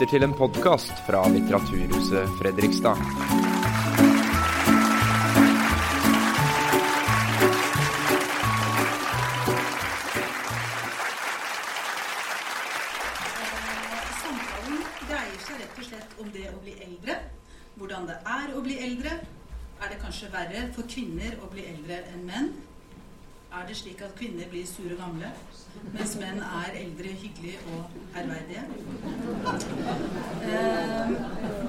[0.00, 3.49] lytter til en podkast fra Litteraturhuset Fredrikstad.
[23.60, 25.28] Er det slik at kvinner blir sure og gamle,
[25.92, 28.62] mens menn er eldre, hyggelige og ærverdige?
[30.48, 31.10] Eh,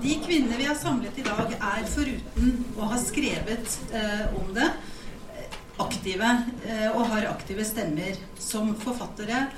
[0.05, 4.69] de kvinnene vi har samlet i dag, er foruten å ha skrevet eh, om det,
[5.83, 6.31] aktive
[6.63, 9.49] eh, og har aktive stemmer som forfattere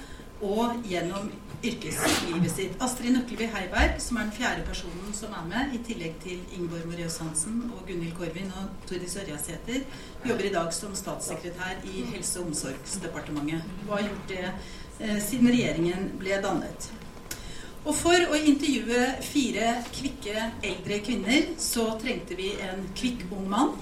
[0.42, 1.30] og gjennom
[1.64, 2.82] yrkeslivet sitt.
[2.84, 6.88] Astrid Nøkleby Heiberg, som er den fjerde personen som er med, i tillegg til Ingeborg
[6.90, 9.86] Moreus Hansen og Gunhild Korvin og Tordis Ørjasæter,
[10.28, 15.52] jobber i dag som statssekretær i Helse- og omsorgsdepartementet og har gjort det eh, siden
[15.54, 16.92] regjeringen ble dannet.
[17.84, 23.74] Og for å intervjue fire kvikke eldre kvinner, så trengte vi en kvikk ung mann.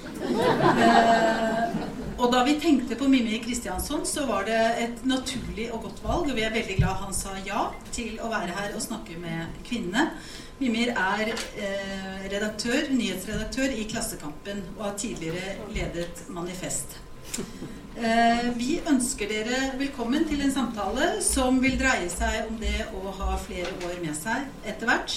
[0.82, 1.76] Eh,
[2.18, 6.32] og da vi tenkte på Mimmi Kristiansson, så var det et naturlig og godt valg.
[6.32, 9.62] Og vi er veldig glad han sa ja til å være her og snakke med
[9.68, 10.10] kvinnene.
[10.58, 17.01] Mimir er eh, redaktør, nyhetsredaktør i Klassekampen og har tidligere ledet Manifest.
[17.32, 23.12] Eh, vi ønsker dere velkommen til en samtale som vil dreie seg om det å
[23.20, 25.14] ha flere år med seg etter hvert.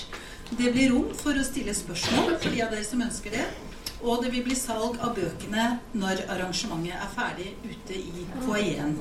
[0.52, 3.44] Det blir rom for å stille spørsmål for de av dere som ønsker det.
[4.06, 5.66] Og det vil bli salg av bøkene
[5.98, 8.96] når arrangementet er ferdig ute i foajeen.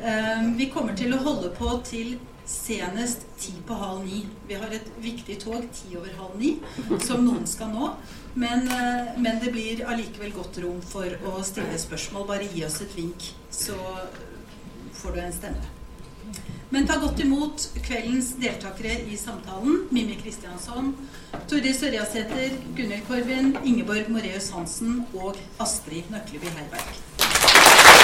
[0.00, 2.16] Eh, vi kommer til å holde på til
[2.50, 4.24] senest ti på halv ni.
[4.48, 6.56] Vi har et viktig tog ti over halv ni
[7.04, 7.92] som noen skal nå.
[8.34, 12.26] Men, eh, men det blir allikevel godt rom for å stille spørsmål.
[12.28, 13.76] Bare gi oss et vink, så
[15.00, 15.68] får du en stemme.
[16.70, 19.88] Men ta godt imot kveldens deltakere i samtalen.
[19.90, 20.92] Mimmi Kristiansson,
[21.50, 28.00] Tordi Sørjasæter, Gunhild Korvin, Ingeborg Moreus Hansen og Astrid Nøkleby Heiberg.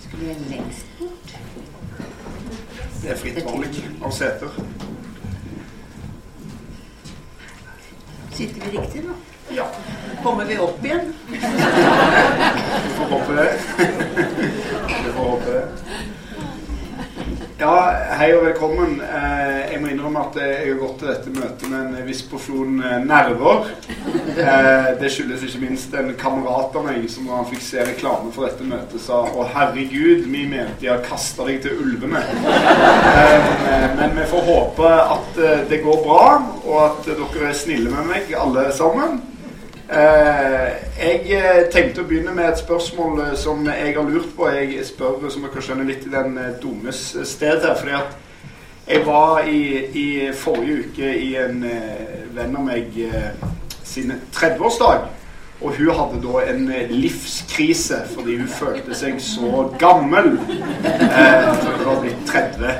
[0.00, 1.34] Skulle jeg lengst bort?
[3.02, 4.58] Det er fritt valg av seter.
[8.36, 9.16] Sitter vi riktig nå?
[9.56, 9.66] Ja,
[10.22, 11.14] Kommer vi opp igjen?
[11.30, 13.48] vi får håpe det.
[14.86, 15.64] Vi får håpe det.
[17.60, 17.72] Ja,
[18.16, 19.00] hei og velkommen.
[19.04, 22.78] Eh, Jeg må innrømme at jeg har gått til dette møtet med en viss porsjon
[22.84, 23.68] eh, nerver.
[24.36, 28.32] Eh, Det skyldes ikke minst en kamerat av meg som da han fikk se reklame
[28.34, 32.22] for dette møtet, sa Å, herregud, vi mente de har kasta deg til ulvene.
[33.10, 36.24] Eh, Men vi får håpe at eh, det går bra,
[36.64, 39.20] og at dere er snille med meg, alle sammen.
[39.90, 40.66] Eh,
[41.00, 44.48] jeg tenkte å begynne med et spørsmål som jeg har lurt på.
[44.54, 47.76] Jeg spør som dere skjønner litt i den dummes sted her.
[47.78, 48.18] fordi at
[48.90, 49.62] jeg var i,
[49.94, 51.64] i forrige uke i en
[52.34, 52.96] venn av meg
[53.90, 55.08] sin 30-årsdag.
[55.60, 60.32] Og hun hadde da en livskrise fordi hun følte seg så gammel.
[60.40, 62.70] Eh, hun var blitt 30.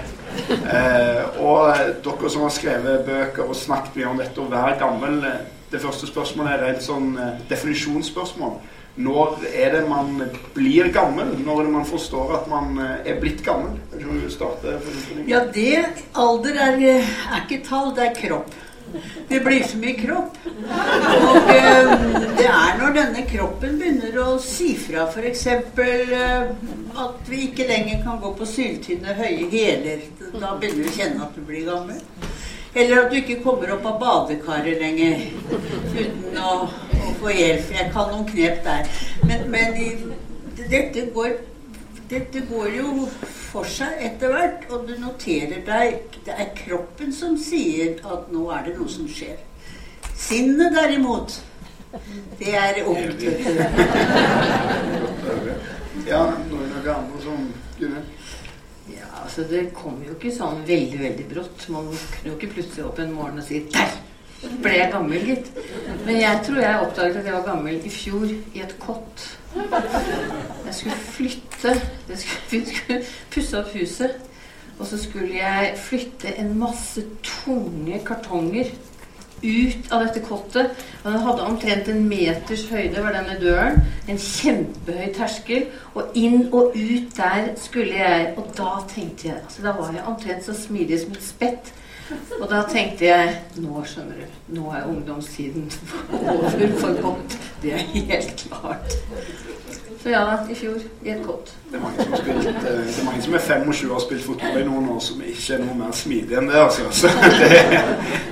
[0.50, 5.25] Eh, og dere som har skrevet bøker og snakket mye om dette å være gammel
[5.26, 5.41] eh,
[5.71, 8.56] Det første spørsmålet er et sånn eh, definisjonsspørsmål.
[9.00, 10.16] Når er det man
[10.54, 11.31] blir gammel?
[11.44, 13.77] Når er det man forstår at man eh, er blitt gammel?
[15.31, 15.84] Ja, det
[16.19, 18.56] Alder er, er ikke tall, det er kropp.
[19.28, 20.39] Det blir så mye kropp.
[20.47, 21.93] Og eh,
[22.39, 25.47] det er når denne kroppen begynner å si fra f.eks.
[25.47, 26.51] Eh,
[27.05, 30.03] at vi ikke lenger kan gå på syltynne, høye hæler.
[30.34, 32.03] Da begynner du å kjenne at du blir gammel.
[32.75, 35.25] Eller at du ikke kommer opp av badekaret lenger
[35.95, 37.72] uten å, å få hjelp.
[37.75, 38.91] Jeg kan noen knep der.
[39.27, 39.89] Men, men i,
[40.60, 41.41] dette, går,
[42.10, 43.09] dette går jo
[43.50, 48.47] for seg etter hvert, og du noterer deg Det er kroppen som sier at nå
[48.54, 49.38] er det noe som skjer.
[50.14, 51.41] Sinnet derimot,
[52.38, 53.24] det er ungt.
[56.06, 57.48] Ja, noen av andre som
[57.78, 58.06] Gunnar?
[58.91, 61.66] Ja, altså Det kom jo ikke sånn veldig veldig brått.
[61.72, 65.50] Man kunne jo ikke plutselig opp en morgen og si Der ble jeg gammel, gitt.
[66.06, 69.26] Men jeg tror jeg oppdaget at jeg var gammel i fjor i et kott.
[69.54, 71.80] Jeg skulle flytte.
[72.08, 73.02] Jeg skulle, vi skulle
[73.34, 74.10] pusse opp huset.
[74.78, 78.70] Og så skulle jeg flytte en masse tunge kartonger
[79.42, 80.70] ut av dette kottet.
[81.02, 83.82] Og Den hadde omtrent en meters høyde, var denne døren.
[84.08, 85.66] En kjempehøy terskel.
[85.94, 88.32] Og inn og ut der skulle jeg.
[88.36, 91.74] Og da tenkte jeg altså Da var jeg omtrent så smidig som et spett.
[92.41, 95.71] Og da tenkte jeg Nå skjønner du, nå er ungdomstiden
[96.12, 97.39] over for godt.
[97.62, 98.97] Det er helt klart.
[100.03, 102.54] Så ja, i fjor i et godt Det er mange som har spilt eh,
[102.86, 105.59] Det er mange som er 25 og har spilt fotball i noen år som ikke
[105.59, 106.86] er noe mer smidig enn det, altså.
[106.91, 107.83] Så det, det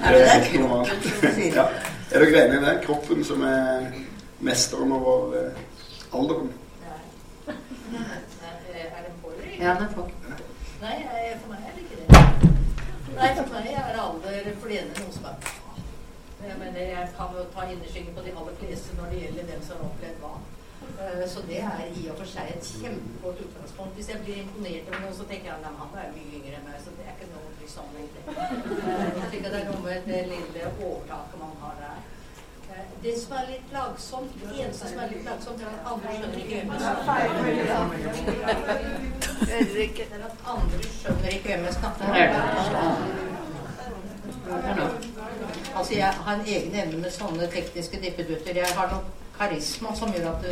[0.08, 0.94] det er helt normalt.
[0.94, 1.50] kroppen som det.
[1.56, 1.66] Ja.
[2.10, 2.74] Er dere enige i det?
[2.86, 3.90] Kroppen som er
[4.40, 5.60] mesteren over eh,
[6.14, 6.48] alderen?
[7.48, 7.52] Er
[9.04, 9.32] det på?
[9.60, 10.08] Ja, den er på.
[10.80, 12.08] Nei, jeg, for meg er det ikke det.
[13.18, 15.48] Nei, for meg er alder forlener noe som er
[16.48, 19.62] Jeg mener, jeg kan jo ta innerskyggen på de aller fleste når det gjelder hvem
[19.66, 20.34] som har opplevd hva.
[21.02, 23.96] Eh, Så det er i og for seg et kjempegodt utgangspunkt.
[23.98, 26.68] Hvis jeg blir imponert over noen, så tenker jeg at han er mye yngre enn
[26.68, 28.22] meg, så det er ikke noe liksom egentlig.
[28.28, 31.98] Eh, Jeg tenker det er noe med det lille overtaket man har der.
[32.78, 36.08] Eh, Det som er litt plagsomt, det eneste som er litt plagsomt, er at andre
[36.14, 36.78] skjønner ikke hvem det
[40.18, 42.96] er at andre skjønner ikke hvem jeg snakker er om.
[44.76, 44.86] nå.
[45.76, 48.54] Altså, jeg har en egen evne med sånne tekniske dippedutter.
[48.56, 49.02] Jeg har noe
[49.38, 50.48] karisma som gjør at du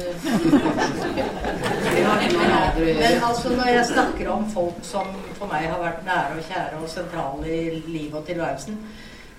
[2.84, 5.06] Men altså, når jeg snakker om folk som
[5.38, 8.78] for meg har vært nære og kjære og sentrale i livet og tilværelsen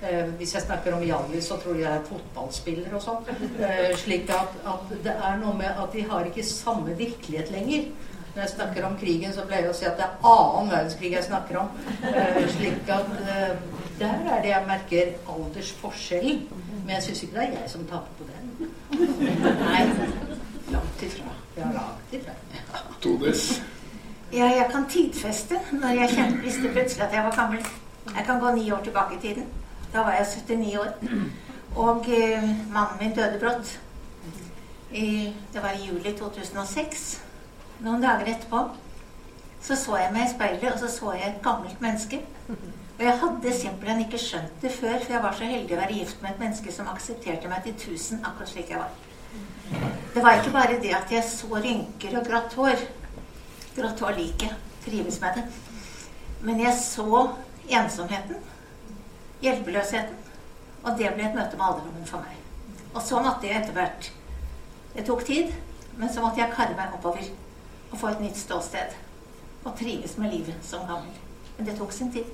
[0.04, 3.32] eh, Hvis jeg snakker om Hjallis, så tror jeg jeg er fotballspiller og sånn.
[3.60, 7.90] Eh, slik at, at det er noe med at de har ikke samme virkelighet lenger.
[8.36, 11.10] Når jeg snakker om krigen, så pleier jeg å si at det er annen verdenskrig
[11.16, 11.72] jeg snakker om.
[12.06, 13.56] Eh, slik at eh,
[13.98, 16.44] der er det jeg merker aldersforskjellen.
[16.84, 18.70] Men jeg syns ikke det er jeg som taper på den.
[19.64, 19.82] Nei,
[20.76, 21.34] langt ifra.
[21.58, 22.38] Ja, langt ifra.
[23.02, 23.48] Todes.
[24.34, 27.66] Ja, jeg kan tidfeste når jeg kjente, visste plutselig at jeg var gammel.
[28.16, 29.50] Jeg kan gå ni år tilbake i tiden.
[29.94, 30.94] Da var jeg 79 år.
[31.75, 32.44] Og eh,
[32.74, 33.80] mannen min døde brått.
[34.92, 37.07] I, det var i juli 2006.
[37.84, 38.68] Noen dager etterpå
[39.62, 42.22] så så jeg meg i speilet, og så så jeg et gammelt menneske.
[42.98, 45.98] Og jeg hadde simpelthen ikke skjønt det før, for jeg var så heldig å være
[45.98, 48.94] gift med et menneske som aksepterte meg til tusen akkurat slik jeg var.
[50.13, 52.86] Det var ikke bare det at jeg så rynker og grått hår.
[53.75, 54.62] Grått hår liker jeg.
[54.86, 55.44] Trives med det.
[56.48, 57.25] Men jeg så
[57.68, 58.39] ensomheten.
[59.42, 60.16] Hjelpeløsheten.
[60.84, 62.38] Og det ble et møte med alderdommen for meg.
[62.94, 64.12] Og så måtte jeg etter hvert
[64.95, 65.51] Det tok tid,
[65.98, 67.28] men så måtte jeg karre meg oppover
[67.92, 68.95] og få et nytt ståsted.
[69.63, 71.13] Og trives med livet som gammel.
[71.57, 72.25] Men det tok sin tid.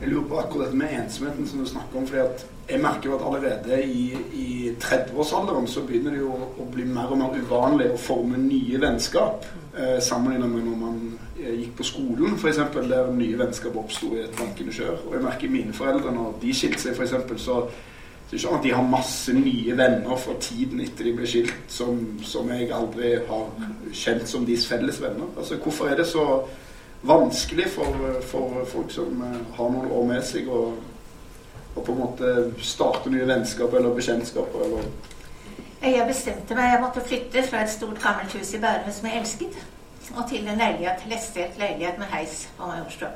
[0.00, 2.06] Jeg lurer på akkurat dette med ensomheten som du snakker om.
[2.06, 6.84] fordi jeg merker jo at allerede i, i 30-årsalderen så begynner det jo å bli
[6.84, 9.46] mer og mer uvanlig å forme nye vennskap.
[9.78, 10.96] Eh, sammenlignet med når man
[11.40, 14.98] eh, gikk på skolen, f.eks., der nye vennskap oppsto i et bankende kjør.
[15.06, 18.58] Og jeg merker mine foreldre, når de skilte seg, f.eks., så det er ikke sånn
[18.58, 22.68] at de har masse nye venner fra tiden etter de ble skilt, som, som jeg
[22.72, 23.64] aldri har
[23.96, 25.32] kjent som deres felles venner.
[25.40, 26.26] Altså, hvorfor er det så
[27.08, 27.96] vanskelig for,
[28.28, 30.66] for folk som eh, har noen år med seg, å
[31.80, 34.68] på en måte starte nye vennskap eller bekjentskaper?
[34.68, 35.11] Eller
[35.82, 39.18] Jeg bestemte meg, jeg måtte flytte fra et stort gammelt hus i Bærum som jeg
[39.18, 39.56] elsket,
[40.14, 43.10] og til en leilighet, lettstelt leilighet med heis på Majorstua.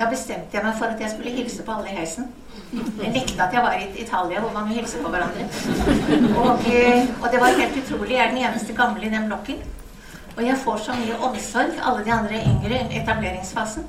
[0.00, 2.26] Da bestemte jeg meg for at jeg skulle hilse på alle i heisen.
[2.72, 5.46] Jeg nekta at jeg var i Italia, hvor man jo hilser på hverandre.
[6.40, 8.16] Og, eh, og det var helt utrolig.
[8.16, 9.62] Jeg er den eneste gamle i den blokken.
[10.36, 11.78] Og jeg får så mye omsorg.
[11.84, 13.84] Alle de andre yngre i etableringsfasen.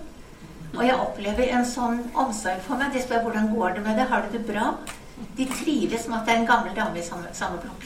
[0.75, 2.91] Og jeg opplever en sånn omsorg for meg.
[2.93, 4.09] De spør hvordan går det med det.
[4.11, 4.73] Har du det bra?
[5.37, 7.85] De trives med at det er en gammel dame i samme, samme blokk.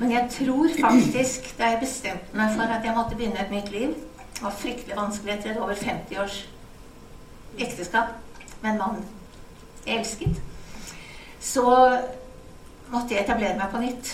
[0.00, 3.70] Men jeg tror faktisk, da jeg bestemte meg for at jeg måtte begynne et nytt
[3.72, 3.94] liv
[4.36, 6.42] Det var fryktelig vanskelig etter et over 50 års
[7.58, 8.10] ekteskap
[8.60, 8.98] med en mann
[9.86, 10.40] jeg elsket,
[11.40, 11.62] så
[12.90, 14.10] måtte jeg etablere meg på nytt.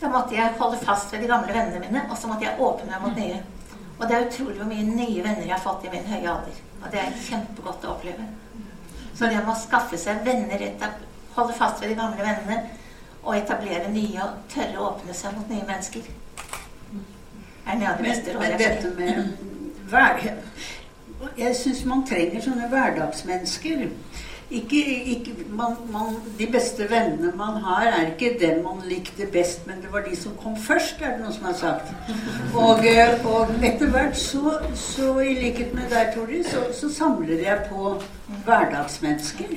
[0.00, 2.86] Da måtte jeg holde fast ved de gamle vennene mine, og så måtte jeg åpne
[2.92, 3.40] meg mot nye.
[3.98, 6.62] Og det er utrolig hvor mye nye venner jeg har fått i min høye alder.
[6.84, 8.28] Og det er kjempegodt å oppleve.
[9.16, 11.02] Så det med å skaffe seg venner, etab-
[11.36, 12.62] holde fast ved de gamle vennene,
[13.22, 16.06] og etablere nye og tørre å åpne seg mot nye mennesker,
[17.66, 19.32] er noe av det Men, beste rådet jeg dette med
[19.90, 20.32] hver,
[21.36, 23.86] Jeg syns man trenger sånne hverdagsmennesker.
[24.50, 29.66] Ikke, ikke, man, man, de beste vennene man har, er ikke dem man likte best,
[29.66, 31.90] men det var de som kom først, er det noen som har sagt.
[32.54, 37.42] Og, eh, og etter hvert så, så, i likhet med deg, Tori, så, så samler
[37.42, 37.96] jeg på
[38.46, 39.50] hverdagsmennesker.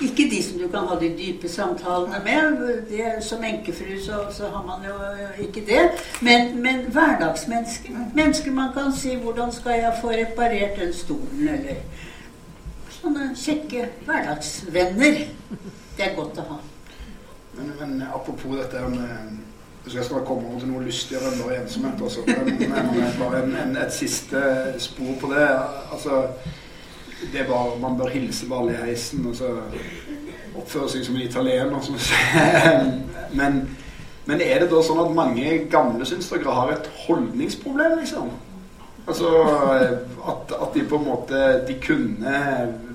[0.00, 2.64] Ikke de som du kan ha de dype samtalene med.
[2.88, 4.96] Det, som enkefru så, så har man jo
[5.44, 5.84] ikke det.
[6.24, 7.92] Men, men hverdagsmennesker.
[8.16, 11.76] Mennesker man kan si 'Hvordan skal jeg få reparert den stolen?' eller
[13.04, 15.24] sånne kjekke hverdagsvenner.
[15.94, 16.60] Det er godt å ha.
[17.54, 19.42] Men, men apropos dette med
[19.84, 21.98] så jeg skal komme over til noe lystigere enn bare ensomhet.
[22.00, 22.22] Altså.
[22.24, 22.86] Men,
[23.18, 24.40] bare en, en, et siste
[24.80, 25.44] spor på det.
[25.92, 26.22] Altså,
[27.32, 29.50] det er bare, man bør hilse alle i heisen og så
[30.56, 31.84] oppføre seg som en italiener.
[31.84, 32.00] Som
[33.40, 33.60] men,
[34.24, 38.32] men er det da sånn at mange gamle syns har et holdningsproblem, liksom?
[39.06, 39.28] Altså
[40.28, 42.38] at, at, de på en måte De kunne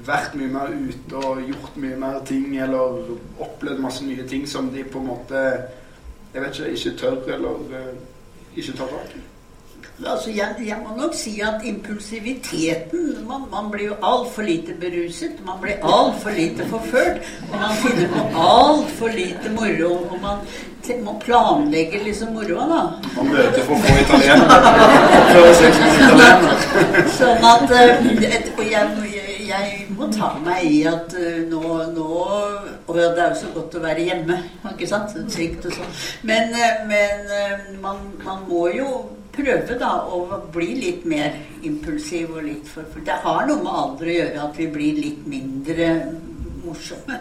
[0.07, 4.71] vært mye mer ute og gjort mye mer ting, eller opplevd masse nye ting som
[4.73, 5.43] de på en måte
[6.33, 9.21] Jeg vet ikke, ikke tør, eller uh, ikke tar tak i.
[10.07, 15.31] Altså, jeg, jeg, må nok si at impulsiviteten Man, man blir jo altfor lite beruset.
[15.45, 17.19] Man blir altfor lite forført.
[17.51, 19.91] Og man finner på altfor lite moro.
[20.11, 20.37] Og man
[21.03, 22.81] må planlegge liksom moroa, da.
[23.17, 24.55] Man møter for få italienere.
[27.19, 28.07] sånn at uh,
[28.57, 28.87] Og jeg,
[29.49, 31.61] jeg, må ta meg i at uh, nå,
[31.93, 32.07] nå
[32.87, 34.41] Og det er jo så godt å være hjemme,
[34.71, 35.13] ikke sant?
[35.29, 35.95] Trygt og sånn.
[36.31, 38.89] Men, uh, men man, man må jo
[39.35, 40.21] prøve da å
[40.53, 44.45] bli litt mer impulsiv og litt for, for Det har noe med alder å gjøre
[44.47, 45.89] at vi blir litt mindre
[46.63, 47.19] morsomme.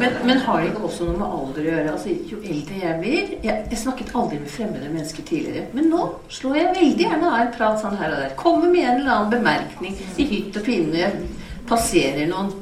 [0.00, 1.92] men, men, har det ikke også noe med alder å gjøre?
[1.92, 5.66] Altså, jo eldre jeg blir jeg, jeg, snakket aldri med fremmede mennesker tidligere.
[5.76, 8.34] Men nå slår jeg veldig gjerne av en prat sånn her og der.
[8.40, 11.12] Kommer med en eller annen bemerkning i hytt og pinne.
[11.68, 12.52] Passerer noen.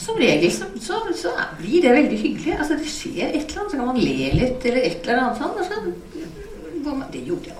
[0.00, 2.54] Som regel så, så, så, blir det veldig hyggelig.
[2.56, 5.42] Altså, det skjer et eller annet, så kan man le litt, eller et eller annet
[5.42, 5.60] sånt.
[5.60, 5.82] Altså,
[7.12, 7.59] det gjorde jeg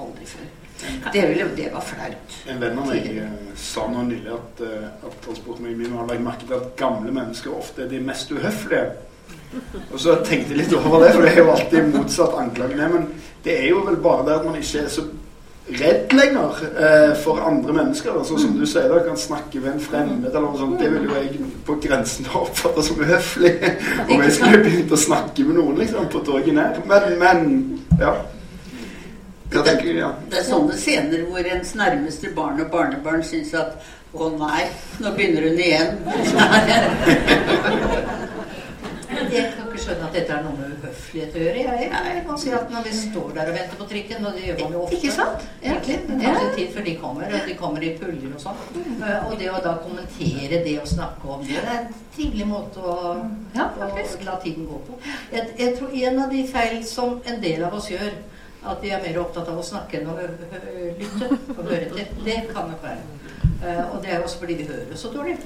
[0.87, 2.35] aldri ville, Det, det var flaut.
[2.49, 6.49] En venn av meg eh, sa nå nylig at, uh, at transportmiljøet har lagt merke
[6.49, 8.85] til at gamle mennesker ofte er de mest uhøflige.
[9.93, 12.87] Og så tenkte jeg litt over det, for det er jo alltid motsatt anklagene.
[12.93, 13.09] Men
[13.45, 15.07] det er jo vel bare det at man ikke er så
[15.71, 18.15] redd lenger eh, for andre mennesker.
[18.19, 20.79] Altså, som du sier, da kan snakke med en fremmed eller noe sånt.
[20.81, 23.55] Det vil jo jeg på grensen oppfatte som uhøflig.
[24.11, 26.83] Om jeg skulle begynt å snakke med noen liksom, på toget ned.
[26.91, 27.49] Men, men
[28.01, 28.15] ja.
[29.51, 29.63] Det,
[30.31, 33.83] det, er sånne scener hvor ens nærmeste barn og barnebarn syns at
[34.15, 34.67] å nei,
[35.03, 35.91] nå begynner hun igjen.
[39.31, 41.63] Jeg kan ikke skjønne at dette er noe med uhøflighet å gjøre.
[41.67, 44.45] Jeg, jeg kan si at Når vi står der og venter på trikken, og det
[44.47, 45.45] gjør man jo ofte Ikke sant?
[45.61, 45.75] Ja.
[45.75, 48.59] Egentlig, Det tar tid før de kommer, og de kommer i puljer og sånn.
[48.81, 52.49] Eh, og det å da kommentere det og snakke om det, det er en trivelig
[52.51, 52.97] måte å,
[53.57, 53.79] ja, å
[54.31, 54.99] la tiden gå på.
[55.35, 58.13] Jeg, jeg tror en av de feil som en del av oss gjør,
[58.67, 62.07] at de er mer opptatt av å snakke enn å lytte og høre til.
[62.27, 63.03] Det kan nok være.
[63.61, 65.37] Uh, og det er også fordi vi hører så dårlig.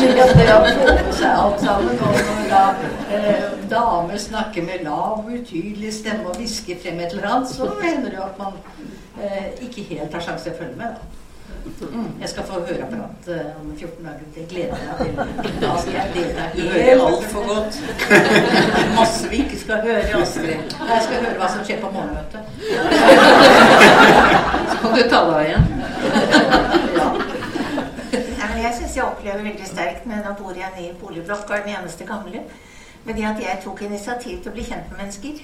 [0.00, 5.92] At det å få seg alt sammen og la uh, damer snakke med lav, utydelig
[5.98, 8.54] stemme og hviske frem et eller annet, så hender det at man
[9.18, 10.94] uh, ikke helt har sjanse til å følge med.
[10.94, 11.19] da.
[12.20, 14.26] Jeg skal få høreapparat uh, om 14 dager.
[14.34, 15.52] Det gleder jeg meg til.
[15.62, 17.72] Da skal jeg delta helt altfor godt.
[18.98, 20.48] Masse vi ikke skal høre, Astrid.
[20.92, 22.42] Jeg skal høre hva som skjer på morgenmøtet.
[24.70, 25.64] Så kan du ta deg av igjen.
[26.98, 27.06] ja.
[28.64, 31.56] jeg syns jeg opplever veldig sterkt med Nå bor jeg i en ny boligblokk og
[31.56, 32.44] er den eneste gamle.
[33.04, 35.38] Med det at jeg tok initiativ til å bli kjent med mennesker,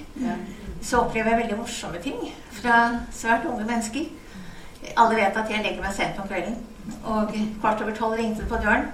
[0.85, 2.19] så opplever jeg veldig morsomme ting
[2.59, 2.75] fra
[3.09, 4.05] svært unge mennesker.
[4.97, 6.57] Alle vet at jeg legger meg sent om kvelden.
[7.03, 8.91] Og kvart over tolv ringte det på døren.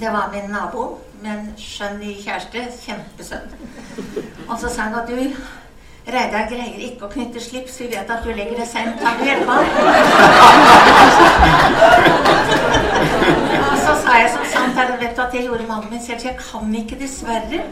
[0.00, 2.64] Det var min nabo med en skjønn ny kjæreste.
[2.84, 3.52] Kjempesønn.
[4.48, 5.16] Og så sa han at du
[6.04, 7.78] Reidar greier ikke å knytte slips.
[7.80, 9.00] Vi vet at du legger det sent.
[9.00, 9.64] Kan du hjelpe ham?
[13.70, 16.20] og så sa jeg som sant er vet du at jeg gjorde mannen min selv,
[16.20, 17.62] så jeg kan ikke, dessverre.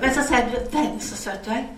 [0.00, 1.68] Men så sa jeg du, deilig så søt du er.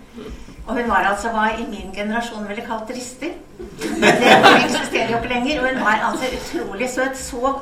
[0.66, 3.32] Og hun var altså hva i min generasjon ville kalt dristig.
[3.58, 5.60] Det eksisterer jo ikke lenger.
[5.60, 7.18] Og hun var altså utrolig søt.
[7.18, 7.58] Så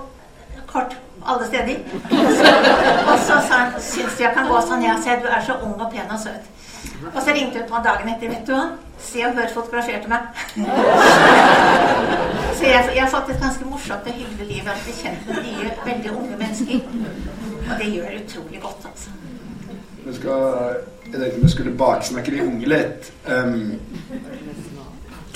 [0.66, 1.76] kort alle steder.
[3.12, 4.84] Og så, sa hun syns jeg kan gå sånn?
[4.84, 6.48] jeg se, du er så ung og pen og søt.
[7.14, 8.32] Og så ringte hun på dagen etter.
[8.34, 8.66] Vet du hva?
[9.00, 10.20] Se og Hør fotograferte meg.
[12.58, 14.60] Så jeg, jeg, har fått et ganske morsomt og hyggelig liv.
[14.60, 16.84] Jeg å bli kjent med nye, veldig unge mennesker.
[17.70, 19.19] Og det gjør utrolig godt, altså.
[20.04, 20.76] Vi skal,
[21.12, 23.10] jeg tenkte vi skulle baksnakke de unge litt.
[23.28, 23.74] Um,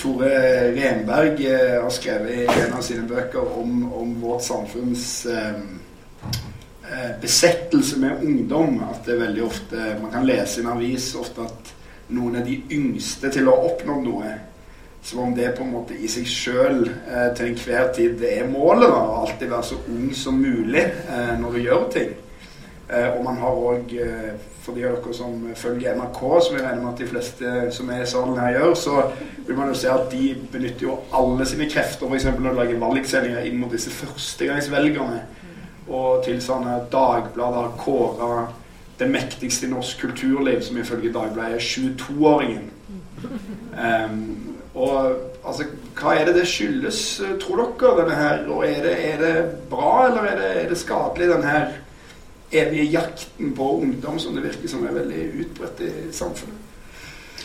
[0.01, 0.31] Tore
[0.73, 5.69] Renberg uh, har skrevet i en av sine bøker om, om vårt samfunns um,
[6.89, 8.81] uh, besettelse med ungdom.
[8.89, 11.73] At det er veldig ofte Man kan lese i en avis ofte at
[12.17, 14.35] noen er de yngste til å ha oppnådd noe.
[15.05, 18.49] Som om det på en måte i seg sjøl uh, til enhver tid det er
[18.49, 18.89] målet.
[18.89, 20.89] da, Å alltid være så ung som mulig
[21.41, 22.15] når du gjør ting.
[22.89, 23.93] Og man har òg
[24.65, 27.91] for de av dere som følger NRK, som jeg regner med at de fleste som
[27.93, 28.95] er i salen her gjør, så
[29.47, 32.29] vil man jo se at de benytter jo alle sine krefter f.eks.
[32.33, 35.21] når de lager valgsendinger inn mot disse førstegangsvelgerne.
[35.85, 38.47] Og tilsvarende Dagbladet har kåra
[38.99, 42.71] det mektigste i norsk kulturliv, som ifølge Dagbladet er 22-åringen.
[43.75, 44.19] Um,
[44.75, 45.13] og
[45.47, 48.41] altså, hva er det det skyldes, eh, tror dere, denne her?
[48.49, 49.35] Og er det, er det
[49.71, 51.69] bra, eller er det, er det skadelig, denne her
[52.55, 56.71] evige jakten på ungdom som det virker som er veldig utbredt i samfunnet?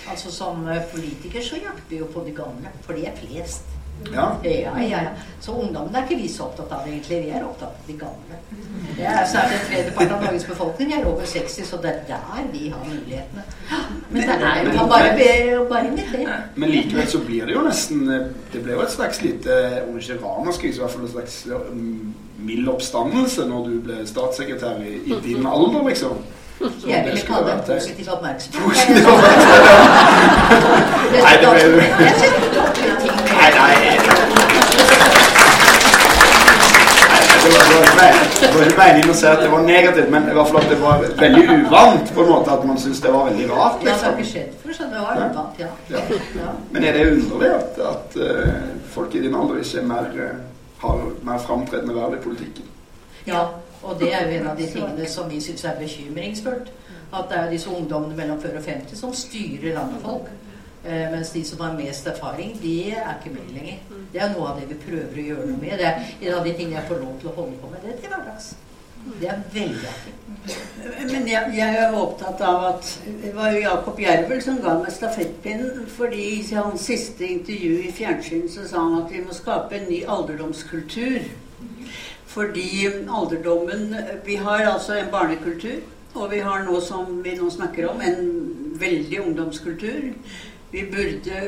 [0.10, 3.68] Altså Som eh, politiker så jakter vi jo på de gamle, for de er flest.
[4.14, 4.38] Ja.
[4.44, 4.50] Ja,
[4.82, 5.10] ja, ja.
[5.42, 7.18] Så ungdommen er ikke vi så opptatt av egentlig.
[7.26, 8.38] Vi er opptatt av de gamle.
[8.98, 12.48] Det er Særlig en tredjepart av Norges befolkning er over 60, så det er der
[12.54, 13.44] vi har mulighetene.
[14.10, 15.12] Men det er jo bare
[15.70, 16.40] bare invitere.
[16.56, 20.00] Men likevel så blir det jo nesten eh, Det ble jo et slags lite om
[20.00, 21.38] ikke ramaskrik, så i hvert fall et slags
[21.72, 22.14] um,
[22.46, 26.18] mild oppstandelse når du ble statssekretær i, i din alder, liksom.
[26.60, 28.64] Som Jeg ville kalle det positiv oppmerksomhet.
[28.68, 29.76] Positiv oppmerksomhet.
[31.24, 31.94] Nei, det ble med-
[33.40, 34.90] Nei, nei.
[37.44, 40.50] Det var, det var, ikke meningen å si at det var negativt, men i hvert
[40.52, 43.48] fall at det var veldig uvant på en måte at man syntes det var veldig
[43.52, 43.80] rart.
[43.86, 44.18] Liksom.
[44.20, 45.70] ikke skjedd før, så det var uvant, ja.
[45.94, 46.02] Ja.
[46.38, 46.52] ja.
[46.76, 48.54] Men er det underlig at, at eh,
[48.94, 50.36] folk i din alder ikke er mer, eh,
[50.80, 52.68] har mer framtredende verv i politikken?
[53.28, 53.46] Ja,
[53.84, 56.72] og det er jo en av de tingene som vi syns er bekymringsfullt.
[57.10, 60.30] At det er disse ungdommene mellom 40 og 50 som styrer landet folk.
[60.84, 63.80] Eh, mens de som har mest erfaring, de er ikke med lenger.
[64.14, 65.76] Det er noe av det vi prøver å gjøre noe med.
[65.82, 67.82] Det er en av de tingene jeg får lov til å holde på med.
[67.84, 68.54] Det til hverdags.
[69.06, 70.14] Det er veldig artig.
[71.12, 72.90] Men jeg, jeg er opptatt av at
[73.24, 75.86] det var jo Jakob Jervel som ga meg stafettpinnen.
[75.88, 79.88] fordi i hans siste intervju i fjernsyn så sa han at vi må skape en
[79.90, 81.30] ny alderdomskultur.
[82.30, 85.80] Fordi alderdommen Vi har altså en barnekultur.
[86.14, 90.14] Og vi har nå, som vi nå snakker om, en veldig ungdomskultur.
[90.72, 91.42] Vi burde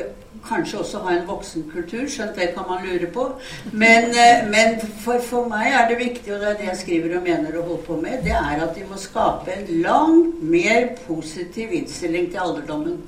[0.48, 3.28] kanskje også ha en voksenkultur, skjønt det kan man lure på.
[3.72, 7.18] Men, eh, men for, for meg er det viktig, og det er det jeg skriver
[7.18, 10.94] og mener og holder på med, det er at vi må skape en langt mer
[11.08, 13.02] positiv innstilling til alderdommen.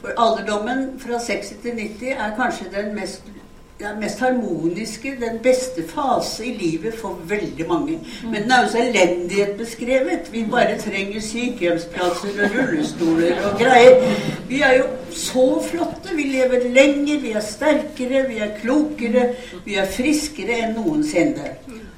[0.00, 3.30] For alderdommen fra 60 til 90 er kanskje den mest,
[3.80, 7.98] den mest harmoniske, den beste fase i livet for veldig mange.
[8.22, 10.32] Men den er jo så elendighet beskrevet.
[10.32, 14.14] Vi bare trenger sykehjemsplasser og rullestoler og greier.
[14.48, 16.14] Vi er jo så flotte.
[16.14, 19.26] Vi lever lenger, vi er sterkere, vi er klokere,
[19.64, 21.56] vi er friskere enn noensinne.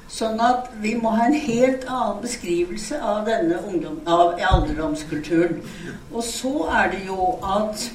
[0.09, 5.61] Sånn at vi må ha en helt annen beskrivelse av denne ungdom, av alderdomskulturen.
[6.13, 7.89] Og så er det jo at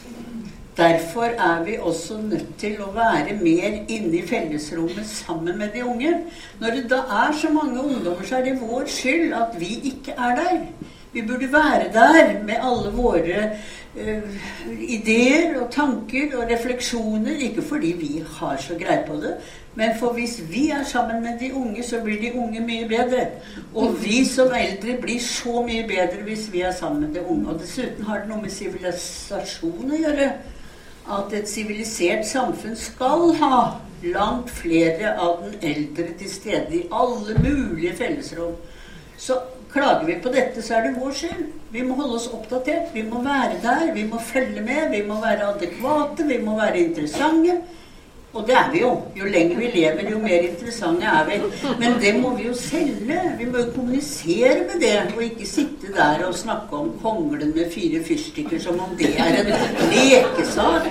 [0.76, 5.84] Derfor er vi også nødt til å være mer inne i fellesrommet sammen med de
[5.84, 6.14] unge.
[6.60, 10.14] Når det da er så mange ungdommer, så er det vår skyld at vi ikke
[10.16, 10.62] er der.
[11.12, 13.50] Vi burde være der med alle våre
[13.96, 14.30] uh,
[14.80, 17.36] ideer og tanker og refleksjoner.
[17.36, 19.34] Ikke fordi vi har så greie på det,
[19.74, 23.26] men for hvis vi er sammen med de unge, så blir de unge mye bedre.
[23.74, 27.48] Og vi som eldre blir så mye bedre hvis vi er sammen med de unge.
[27.52, 30.32] Og dessuten har det noe med sivilisasjon å gjøre
[31.10, 33.56] at et sivilisert samfunn skal ha
[34.02, 38.54] langt flere av den eldre til stede i alle mulige fellesrom.
[39.18, 39.38] Så
[39.72, 41.44] klager vi på dette, så er det vår skyld.
[41.72, 42.90] Vi må holde oss oppdatert.
[42.94, 43.92] Vi må være der.
[43.94, 44.90] Vi må følge med.
[44.90, 46.26] Vi må være adekvate.
[46.28, 47.60] Vi må være interessante.
[48.32, 48.90] Og det er vi jo.
[49.16, 51.36] Jo lenger vi lever, jo mer interessante er vi.
[51.80, 53.18] Men det må vi jo selge.
[53.38, 57.70] Vi må jo kommunisere med det, og ikke sitte der og snakke om konglen med
[57.74, 59.52] fire fyrstikker som om det er en
[59.92, 60.88] lekesak.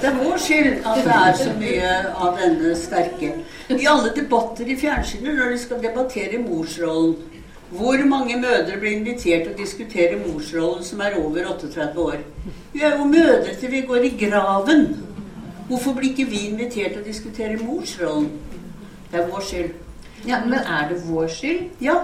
[0.00, 3.32] Det er vår skyld at det er så mye av denne sterke
[3.68, 7.16] I alle debatter i fjernsynet når de skal debattere morsrollen
[7.70, 12.22] hvor mange mødre blir invitert til å diskutere morsrollen som er over 38 år?
[12.72, 14.86] Vi er jo mødre til vi går i graven.
[15.68, 18.30] Hvorfor blir ikke vi invitert til å diskutere morsrollen?
[19.12, 19.74] Det er vår skyld.
[20.26, 21.66] Ja, Men er det vår skyld?
[21.84, 21.98] Ja.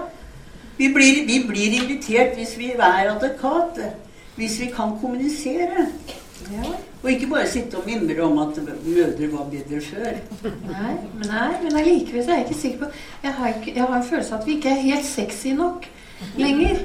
[0.77, 3.93] Vi blir, vi blir invitert hvis vi er adekvate.
[4.35, 5.87] Hvis vi kan kommunisere.
[7.03, 10.17] Og ikke bare sitte og mimre om at mødre var bedre før.
[10.43, 12.89] Nei, men, nei, men allikevel er jeg ikke sikker på
[13.23, 15.87] jeg har, ikke, jeg har en følelse av at vi ikke er helt sexy nok
[16.37, 16.79] lenger.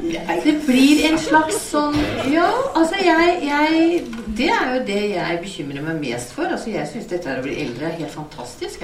[0.44, 1.96] Det blir en slags sånn
[2.30, 4.00] Ja, altså jeg, jeg
[4.38, 6.50] Det er jo det jeg bekymrer meg mest for.
[6.50, 8.82] Altså Jeg syns dette å bli eldre er helt fantastisk.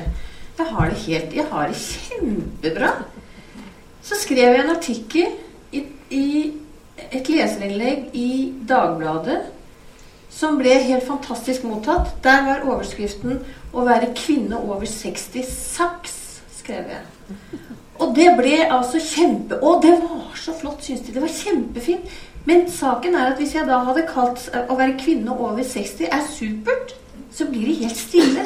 [0.56, 2.92] Jeg har det helt Jeg har det kjempebra.
[4.06, 5.34] Så skrev jeg en artikkel
[5.74, 5.82] i,
[6.14, 6.26] i
[7.10, 8.30] et leserinnlegg i
[8.68, 9.40] Dagbladet
[10.36, 12.12] som ble helt fantastisk mottatt.
[12.24, 13.40] Der var overskriften
[13.72, 17.04] 'Å være kvinne over 60 saks', skrev jeg.
[17.98, 19.58] Og det ble altså kjempe...
[19.62, 21.14] Og det var så flott, syns de.
[21.14, 22.16] Det var kjempefint.
[22.46, 26.06] Men saken er at hvis jeg da hadde kalt eh, å være kvinne over 60
[26.06, 26.94] er supert,
[27.34, 28.44] så blir det helt stille.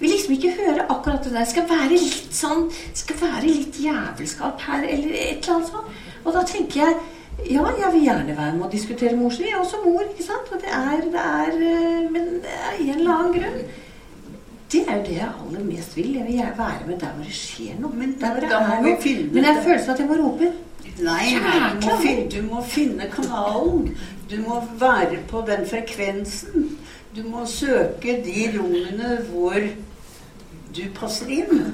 [0.00, 1.46] Vil liksom ikke høre akkurat det der.
[1.48, 6.02] Skal være litt sånn skal være litt jævelskap her, eller et eller annet sånt.
[6.24, 7.04] Og da tenker jeg
[7.52, 9.50] Ja, jeg vil gjerne være med å diskutere morsliv.
[9.50, 10.46] Jeg er også mor, ikke sant?
[10.56, 13.58] Og det er, det er eh, Men det er en eller annen grunn.
[14.72, 16.14] Det er jo det jeg aller mest vil.
[16.14, 17.92] Jeg vil være med der hvor det skjer noe.
[17.94, 18.96] Men der hvor det er noe.
[19.34, 20.52] Men jeg føler at jeg må rope.
[20.96, 23.90] Nei, nei du, må finne, du må finne kanalen.
[24.30, 26.70] Du må være på den frekvensen.
[27.16, 29.54] Du må søke de rommene hvor
[30.76, 31.66] du passer inn.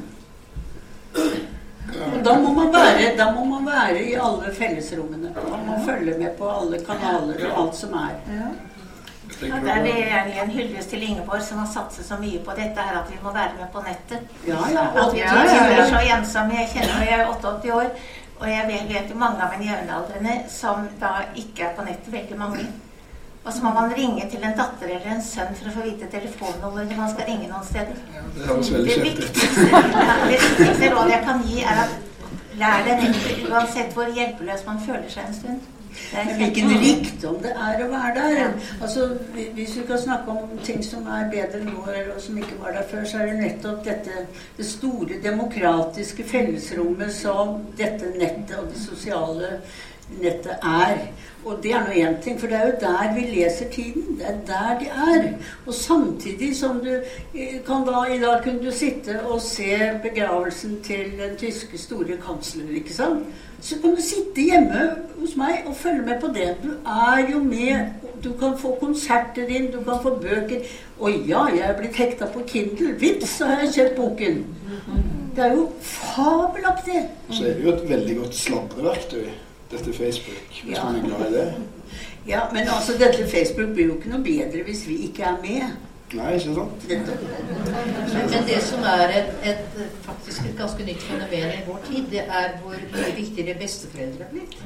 [1.12, 5.32] Og da må man være, da må man være i alle fellesrommene.
[5.50, 8.14] Man må følge med på alle kanaler og alt som er.
[9.48, 12.54] Ja, der vil jeg gi en hyllest til Ingeborg, som har satset så mye på
[12.58, 14.30] dette her at vi må være med på nettet.
[14.46, 14.84] Ja, ja.
[15.04, 16.60] At vi blir så ensomme.
[16.60, 17.90] Jeg kjenner jeg er 88 år,
[18.40, 22.38] og jeg vet, jo mange av mine jevnaldrende som da ikke er på nettet, veldig
[22.38, 22.66] mange.
[23.44, 26.06] Og så må man ringe til en datter eller en sønn for å få vite
[26.10, 27.98] telefonnummeret når man skal ringe noen steder.
[28.36, 29.20] Det høres veldig kjent ut.
[29.20, 29.66] viktigste,
[30.08, 31.96] ja, det viktigste rådet jeg kan gi, er at
[32.60, 35.70] lær deg nettet uansett hvor hjelpeløs man føler seg en stund.
[36.12, 38.56] Men hvilken rikdom det er å være der.
[38.80, 39.08] Altså,
[39.54, 42.88] Hvis vi kan snakke om ting som er bedre nå, eller som ikke var der
[42.90, 44.26] før, så er det nettopp dette
[44.56, 49.56] det store demokratiske fellesrommet som dette nettet og det sosiale
[50.20, 50.98] nettet er.
[51.44, 54.18] Og det er nå én ting, for det er jo der vi leser tiden.
[54.18, 55.32] Det er der de er.
[55.66, 56.90] Og samtidig som du
[57.34, 62.18] eh, kan da I dag kunne du sitte og se begravelsen til den tyske store
[62.26, 63.26] kansler, ikke sant?
[63.60, 66.56] Så kan du sitte hjemme hos meg og følge med på det.
[66.62, 67.90] Du er jo med.
[68.24, 70.66] Du kan få konserter inn, du kan få bøker.
[70.98, 72.94] Å ja, jeg er blitt hekta på Kindle.
[72.98, 74.44] Vips, så har jeg kjøpt boken.
[75.36, 77.08] Det er jo fabelaktig.
[77.30, 79.24] Så er det jo et veldig godt sladreverktøy,
[79.72, 80.84] dette Facebook, hvis Ja.
[80.84, 81.46] man er glad i det.
[82.26, 85.72] Ja, men altså, dette Facebook blir jo ikke noe bedre hvis vi ikke er med.
[86.14, 86.84] Nei, ikke sant?
[86.88, 87.00] Men,
[88.30, 92.20] men det som er et, et, faktisk et ganske nytt fenomen i vår tid, det
[92.28, 94.58] er hvor mye viktigere besteforeldre er blitt.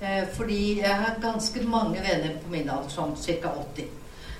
[0.00, 3.50] Eh, fordi jeg har ganske mange venner på min alder, sånn ca.
[3.74, 3.88] 80,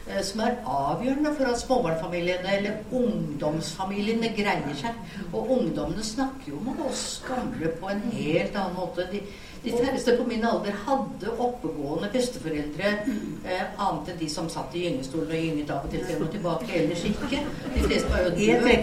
[0.09, 4.95] eh, som er avgjørende for at småbarnsfamiliene eller ungdomsfamiliene greier seg.
[5.33, 9.09] Og ungdommene snakker jo med oss gamle på en helt annen måte.
[9.13, 9.21] De,
[9.69, 12.93] de færreste på min alder hadde oppegående besteforeldre,
[13.45, 16.33] eh, annet enn de som satt i gyngestolen og gynget av og til frem og
[16.33, 16.69] tilbake.
[16.81, 17.43] Ellers ikke.
[17.75, 18.77] De fleste var jo døde.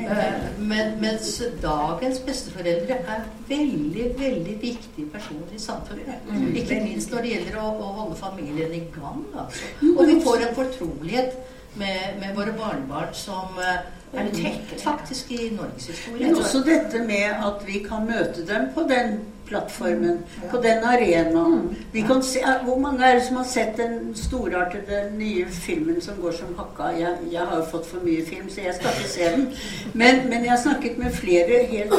[0.00, 6.28] Eh, Men, mens dagens besteforeldre er veldig, veldig viktige personer i samfunnet.
[6.54, 9.24] Ikke minst når det gjelder å, å holde familien i gang.
[9.36, 9.72] Altså.
[9.96, 11.36] Og vi får en fortrolighet
[11.74, 16.26] med, med våre barnebarn som eh, er unikt faktisk i norgeshistorien.
[16.26, 19.20] Men også dette med at vi kan møte dem på den
[19.52, 20.18] plattformen,
[20.50, 21.70] på den arenaen.
[21.92, 26.20] Vi kan se, hvor mange er det som har sett den storartede nye filmen som
[26.22, 26.92] går som hakka?
[26.98, 29.48] Jeg, jeg har jo fått for mye film, så jeg skal ikke se den.
[29.92, 31.94] Men, men jeg har snakket med flere helt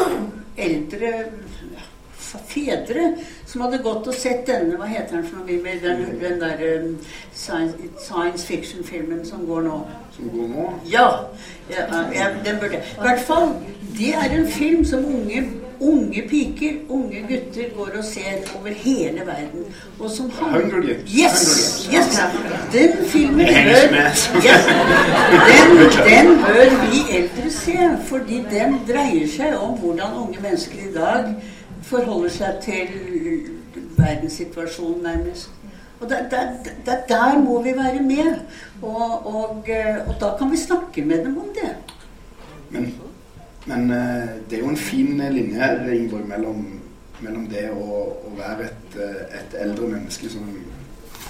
[0.57, 1.13] eldre
[2.47, 5.75] fedre som hadde gått og sett denne Hva heter den for noe?
[5.83, 6.95] Den, den der um,
[7.33, 9.79] science, science fiction-filmen som går nå.
[10.15, 10.69] Som går nå.
[10.89, 11.07] Ja,
[11.69, 11.85] ja,
[12.15, 13.53] ja den burde I hvert fall,
[13.97, 15.43] det er en film som unge,
[15.91, 19.65] unge piker, unge gutter går og ser over hele verden.
[19.99, 21.11] Og som han- Hunger Games.
[21.19, 21.89] Yes!
[21.93, 22.19] Yes.
[22.73, 24.29] Den filmen bør, yes,
[25.49, 30.93] den, den bør vi eldre se, fordi den dreier seg om hvordan unge mennesker i
[30.95, 31.33] dag
[31.83, 32.87] forholder seg til
[33.97, 35.49] verdenssituasjonen, nærmest.
[35.99, 36.47] Og der, der,
[36.85, 38.35] der, der må vi være med.
[38.81, 41.69] Og, og, eh, og da kan vi snakke med dem om det.
[42.69, 42.93] Men,
[43.65, 46.65] men eh, det er jo en fin linje Ingeborg, mellom,
[47.23, 50.49] mellom det å, å være et, eh, et eldre menneske som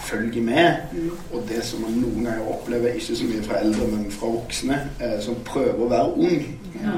[0.04, 0.96] følger med,
[1.32, 4.80] og det som man noen ganger opplever, ikke så mye fra eldre, men fra voksne,
[5.00, 6.44] eh, som prøver å være ung.
[6.84, 6.98] Ja.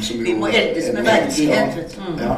[0.00, 1.98] som Vi må eldes med verdighet.
[2.20, 2.36] Ja.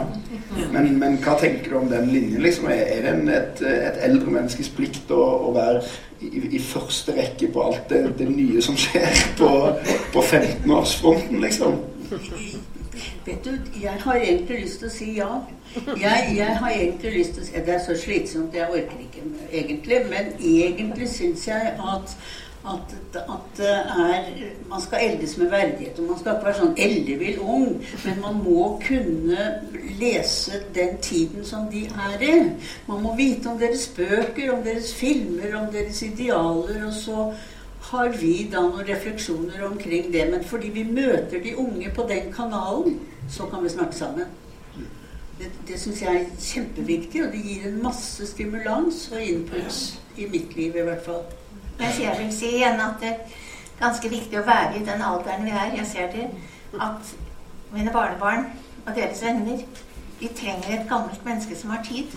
[0.73, 2.41] Men, men hva tenker du om den linjen?
[2.43, 2.67] Liksom?
[2.73, 5.85] Er, er det en, et, et eldre menneskes plikt å, å være
[6.25, 9.51] i, i første rekke på alt det, det nye som skjer på,
[10.17, 11.79] på 15-årsfronten, liksom?
[13.27, 13.51] Vet du,
[13.83, 15.31] jeg har egentlig lyst til å si ja.
[16.01, 19.27] Jeg, jeg har egentlig lyst til å si Det er så slitsomt, jeg orker ikke
[19.53, 20.01] egentlig.
[20.11, 22.17] Men egentlig syns jeg at
[22.65, 24.25] at, at er,
[24.69, 25.99] man skal eldes med verdighet.
[25.99, 27.71] og Man skal ikke være sånn ellevill ung,
[28.05, 29.47] men man må kunne
[30.01, 32.35] lese den tiden som de er i.
[32.89, 36.85] Man må vite om deres bøker, om deres filmer, om deres idealer.
[36.87, 37.31] Og så
[37.91, 40.27] har vi da noen refleksjoner omkring det.
[40.31, 44.27] Men fordi vi møter de unge på den kanalen, så kan vi snakke sammen.
[45.39, 50.29] Det, det syns jeg er kjempeviktig, og det gir en masse stimulans og inputs i
[50.31, 51.23] mitt liv i hvert fall.
[51.81, 53.39] Men jeg vil si igjen at det er
[53.81, 55.77] ganske viktig å være i den alderen vi er.
[55.81, 56.29] Jeg ser det
[56.77, 57.15] at
[57.73, 58.51] mine barnebarn
[58.87, 59.63] og deres venner
[60.21, 62.13] de trenger et gammelt menneske som har tid.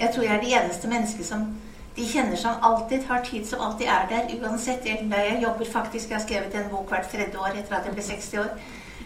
[0.00, 1.46] Jeg tror jeg er det eneste mennesket som
[1.96, 4.86] de kjenner som alltid har tid, som alltid er der uansett.
[4.86, 8.02] Jeg jobber faktisk, jeg har skrevet en bok hvert tredje år etter at jeg ble
[8.02, 8.48] 60 år.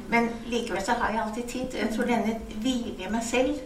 [0.08, 1.66] Men likevel så har jeg alltid tid.
[1.74, 3.58] Og jeg tror denne hvile i meg selv.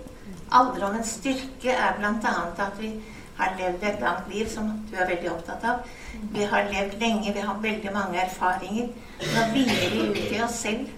[0.52, 2.32] Alderdommens styrke er bl.a.
[2.66, 2.90] at vi
[3.38, 5.86] har levd et langt liv, som du er veldig opptatt av.
[6.34, 8.90] Vi har levd lenge, vi har veldig mange erfaringer.
[9.22, 10.90] Nå hviler vi ut i oss selv.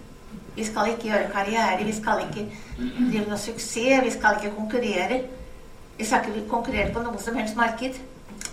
[0.56, 5.22] Vi skal ikke gjøre karriere, vi skal ikke drive noe suksess, vi skal ikke konkurrere.
[5.98, 8.00] Vi skal ikke konkurrere på noe som helst marked.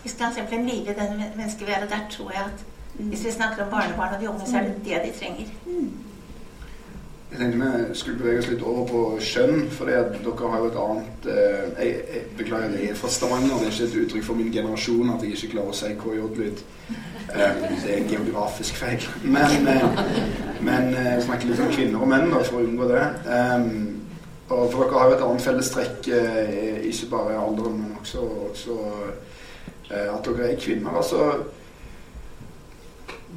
[0.04, 0.10] Vi
[0.56, 2.64] en liv i den mennesket vi er, og der tror jeg at
[3.00, 5.46] hvis vi snakker om barnebarn og de unge, så er det det de trenger.
[7.32, 10.80] Jeg tenkte vi skulle bevege oss litt over på skjønn, for dere har jo et
[10.86, 13.54] annet eh, jeg, jeg, Beklager, jeg er fra Stavanger.
[13.62, 16.66] Det er ikke et uttrykk for min generasjon at jeg ikke klarer å si KJ-lyd.
[16.90, 19.08] Eh, det er en geografisk feil.
[19.24, 20.04] Men, eh,
[20.60, 23.08] men eh, snakker litt om kvinner og menn da, for å unngå det.
[23.32, 23.72] Um,
[24.52, 28.76] og for dere har jo et annet fellestrekk, eh, ikke bare alderen, men også, også
[28.92, 29.14] eh,
[29.92, 30.98] at dere er kvinner.
[30.98, 31.32] altså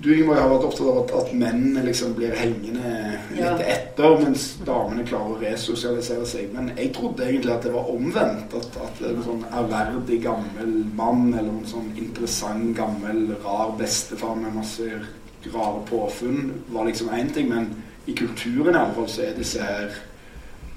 [0.03, 2.95] du Ingeborg, har vært opptatt av at, at mennene liksom blir hengende
[3.31, 3.53] litt Ja.
[3.77, 6.51] etter, mens damene klarer å resosialisere seg.
[6.53, 8.53] Men jeg trodde egentlig at det var omvendt.
[8.59, 14.57] At, at en sånn ærverdig gammel mann, eller en sånn interessant gammel rar bestefar med
[14.59, 14.91] masse
[15.55, 17.49] rare påfunn, var liksom én ting.
[17.49, 17.71] Men
[18.07, 19.95] i kulturen i alle fall så er disse her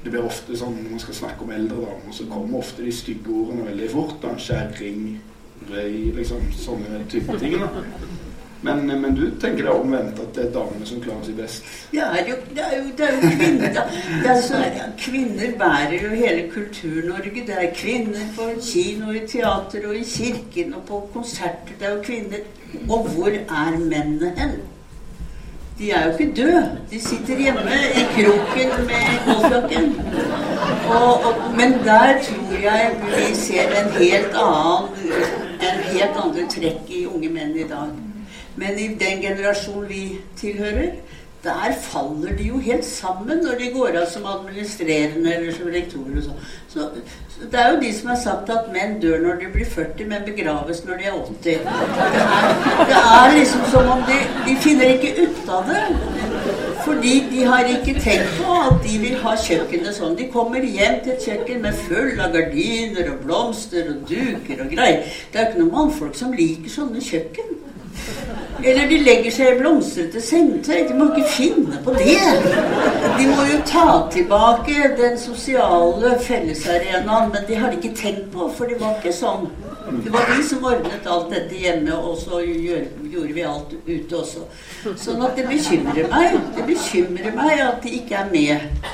[0.03, 2.91] Det blir ofte sånn når man skal snakke om eldre damer, så kommer ofte de
[2.93, 4.13] stygge ordene veldig fort.
[4.21, 4.35] Da.
[4.39, 5.17] Kjerring,
[5.71, 7.59] røy, liksom sånne type ting.
[7.61, 7.83] da.
[8.61, 11.67] Men, men du tenker er omvendt, at det er damene som klarer seg best?
[11.91, 13.73] Det er jo, det er jo, det er jo kvinner.
[13.75, 13.83] da.
[14.23, 14.61] Det er så,
[14.99, 17.43] kvinner bærer jo hele Kultur-Norge.
[17.47, 21.77] Det er kvinner på kino, i teater og i kirken og på konserter.
[21.79, 22.49] Det er jo kvinner.
[22.89, 24.57] Og hvor er mennene hen?
[25.79, 26.77] De er jo ikke døde.
[26.91, 29.17] De sitter hjemme i kroken med
[30.87, 37.05] og, men der tror jeg vi ser en helt annen en helt andre trekk i
[37.09, 37.93] unge menn i dag.
[38.57, 40.03] Men i den generasjonen vi
[40.39, 40.95] tilhører,
[41.43, 46.17] der faller de jo helt sammen når de går av som administrerende eller som rektorer
[46.17, 46.47] og sånn.
[46.71, 46.87] Så,
[47.35, 50.09] så det er jo de som har sagt at menn dør når de blir 40,
[50.09, 51.37] men begraves når de er 80.
[51.45, 52.49] Det er,
[52.89, 55.85] det er liksom som om de, de finner ikke ut av det.
[56.87, 60.15] Fordi de har ikke tenkt på at de vil ha kjøkkenet sånn.
[60.15, 64.71] De kommer hjem til et kjøkken med full av gardiner og blomster og duker og
[64.71, 65.03] greier.
[65.33, 67.57] Det er jo ikke noen mannfolk som liker sånne kjøkken.
[68.63, 70.87] Eller de legger seg i blomstrete sengetøy.
[70.87, 72.17] De må ikke finne på det.
[73.19, 78.47] De må jo ta tilbake den sosiale fellesarenaen, men de har de ikke tenkt på,
[78.55, 79.49] for det var ikke sånn.
[79.87, 84.43] Det var vi som ordnet alt dette hjemme, og så gjorde vi alt ute også.
[84.99, 86.37] Sånn at det bekymrer meg.
[86.57, 88.87] Det bekymrer meg at de ikke er med.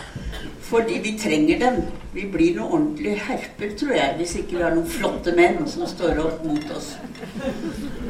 [0.69, 1.83] Fordi vi trenger dem.
[2.13, 5.87] Vi blir noen ordentlige herper, tror jeg, hvis ikke vi har noen flotte menn som
[5.89, 6.91] står opp mot oss.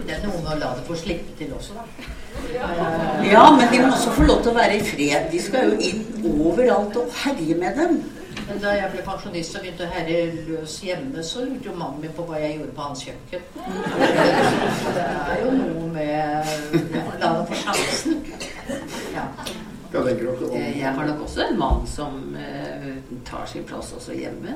[0.04, 1.86] Det er noe med å la det få slippe til også, da.
[3.30, 5.30] Ja, men de må også få lov til å være i fred.
[5.32, 8.02] De skal jo inn overalt og herje med dem.
[8.48, 12.02] Men da jeg ble pensjonist og begynte å herje løs hjemme, så lurte jo mannen
[12.04, 13.46] min på hva jeg gjorde på hans kjøkken.
[14.82, 16.12] Så det er jo noe med
[16.98, 18.20] ja, La det få sjansen.
[19.14, 19.28] Ja.
[19.94, 22.88] Eh, Jeg har nok også en mann som uh,
[23.30, 24.56] tar sin plass også hjemme,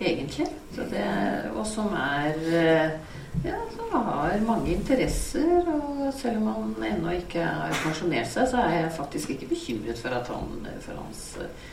[0.00, 0.48] egentlig.
[0.74, 1.04] Så det,
[1.52, 5.68] og som er uh, ja, som har mange interesser.
[5.68, 10.00] Og selv om han ennå ikke har pensjonert seg, så er jeg faktisk ikke bekymret
[10.00, 11.66] for, at han, for hans eh,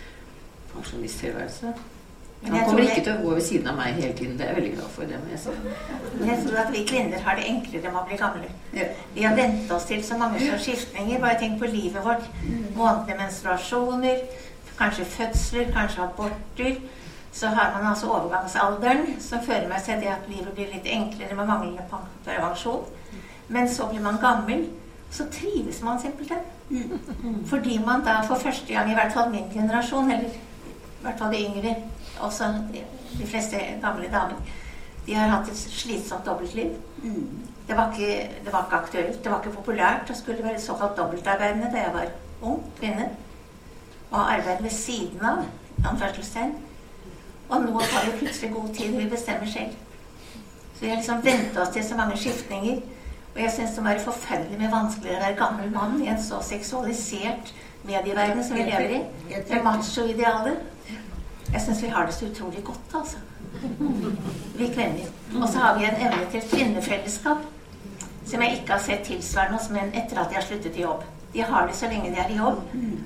[0.75, 1.73] pensjonisttilværelse.
[2.45, 4.35] Han kommer ikke til å gå ved siden av meg hele tiden.
[4.37, 5.07] Det er jeg veldig glad for.
[5.09, 5.53] det må jeg si.
[6.27, 8.49] Jeg tror at vi kvinner har det enklere med å bli gamle.
[9.15, 11.21] Vi har vent oss til så mange som skiftninger.
[11.23, 12.27] Bare tenk på livet vårt.
[12.75, 14.21] Månedlige menstruasjoner,
[14.77, 16.77] kanskje fødsler, kanskje aborter.
[17.35, 21.35] Så har man altså overgangsalderen, som fører med seg det at livet blir litt enklere
[21.35, 21.83] med manglende
[22.23, 22.85] prevensjon.
[23.47, 24.67] Men så blir man gammel,
[25.11, 26.45] så trives man simpelthen.
[27.45, 30.29] Fordi man da for første gang, i hvert fall min generasjon, eller
[30.99, 31.75] i hvert fall de yngre,
[32.19, 32.83] også de,
[33.25, 34.53] fleste gamle damer,
[35.05, 36.71] de har hatt et slitsomt dobbeltliv.
[37.67, 40.97] Det var, ikke, det var ikke aktuelt, det var ikke populært å skulle være såkalt
[40.97, 42.11] dobbeltarbeidende da jeg var
[42.45, 43.09] ung kvinne.
[44.11, 45.45] Og arbeide ved siden av,
[45.85, 46.53] anførselstegn.
[47.49, 49.73] Og nå tar vi plutselig god tid, vi bestemmer selv.
[50.75, 52.81] Så vi har liksom vent oss til så mange skiftninger.
[53.35, 56.21] Og jeg syns det må være forferdelig mye vanskeligere å være gammel mann i en
[56.23, 57.51] så seksualisert
[57.85, 59.01] medieverden som vi lever i.
[59.49, 60.61] Med macho-idealer.
[61.53, 63.17] Jeg syns vi har det så utrolig godt, altså.
[64.59, 65.11] Vi kvinner.
[65.41, 67.37] Og så har vi en evne til kvinnefellesskap
[68.25, 71.03] som jeg ikke har sett tilsvarende hos menn etter at de har sluttet i jobb.
[71.33, 72.61] De har det så lenge de er i jobb,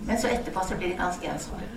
[0.08, 1.68] men så etterpå så blir de ganske ensomme.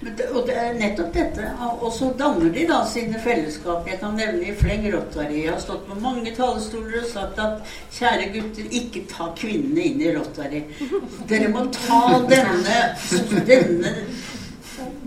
[0.00, 1.48] Det, og det er nettopp dette.
[1.80, 3.86] Og så danner de da sine fellesskap.
[3.90, 5.40] Jeg kan nevne i Fleng Rotary.
[5.42, 10.04] Jeg har stått på mange talerstoler og sagt at kjære gutter, ikke ta kvinnene inn
[10.06, 10.62] i Rotary.
[11.30, 12.78] Dere må ta denne,
[13.50, 13.94] denne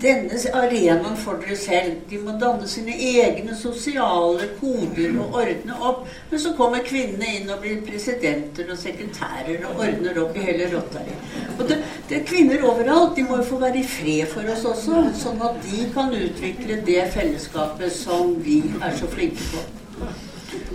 [0.02, 2.00] denne arenaen for dere selv.
[2.10, 6.04] De må danne sine egne sosiale koder og ordne opp.
[6.32, 10.70] Men så kommer kvinnene inn og blir presidenter og sekretærer og ordner opp i hele
[10.74, 11.16] Rotary.
[11.58, 13.16] Og det, det, er kvinner overalt.
[13.18, 16.82] De må jo få være i fred for oss også, sånn at de kan utvikle
[16.88, 19.66] det fellesskapet som vi er så flinke på.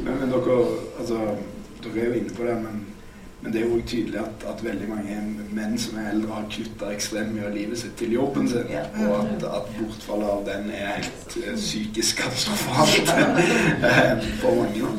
[0.05, 0.61] Men, men dere,
[1.01, 1.23] altså,
[1.85, 2.85] dere er jo inne på det, men
[3.47, 5.17] men det er jo tydelig at, at, veldig mange
[5.55, 8.73] menn som er eldre, har kutta ekstremt mye av livet sitt til jobben sin.
[9.07, 13.13] Og at, at bortfallet av den er helt uh, psykisk katastrofalt
[13.93, 14.91] eh, for mange.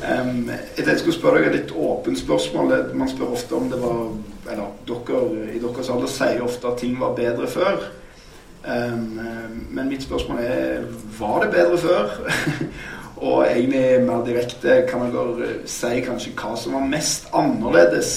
[0.00, 2.72] Um, jeg skulle spørre deg et litt åpent spørsmål.
[2.96, 4.00] Man spør ofte om det var
[4.48, 5.18] Eller dere
[5.52, 7.84] i deres alder sier ofte at ting var bedre før.
[8.64, 9.20] Um,
[9.76, 10.88] men mitt spørsmål er
[11.20, 12.16] var det bedre før?
[13.20, 18.14] Og egentlig mer direkte kan dere si kanskje hva som var mest annerledes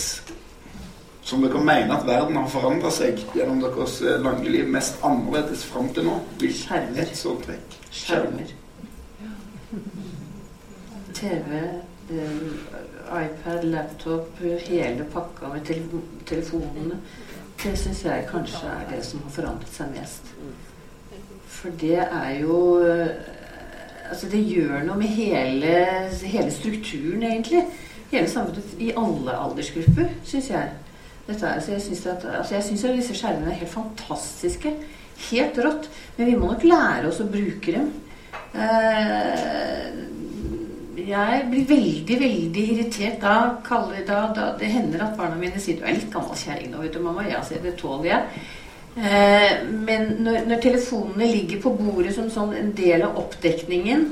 [1.24, 5.63] som dere mener at verden har forandra seg gjennom deres eh, lange liv mest annerledes
[5.68, 6.18] fram til nå?
[6.44, 7.13] Skjermer.
[7.92, 8.52] Skjermer.
[11.13, 11.62] TV,
[12.12, 12.42] eh,
[13.24, 17.00] iPad, laptop, hele pakka med tele telefonene.
[17.63, 20.34] Det syns jeg kanskje er det som har forandret seg mest.
[21.48, 23.16] For det er jo eh,
[24.13, 25.73] altså det gjør noe med hele,
[26.21, 27.63] hele strukturen, egentlig.
[28.13, 30.69] Hele samfunnet i alle aldersgrupper, syns jeg.
[31.26, 34.73] Dette altså jeg syns at, altså disse skjermene er helt fantastiske.
[35.32, 35.89] Helt rått.
[36.17, 37.89] Men vi må nok lære oss å bruke dem.
[38.54, 40.04] Uh,
[41.04, 45.80] jeg blir veldig, veldig irritert da, kaller, da, da, det hender at barna mine sier
[45.80, 48.43] 'Du er litt gammel kjerring nå, vet du, mamma.' Ja, sier det tåler jeg.
[48.93, 54.03] Eh, men når, når, telefonene ligger på bordet som sånn en del av oppdekningen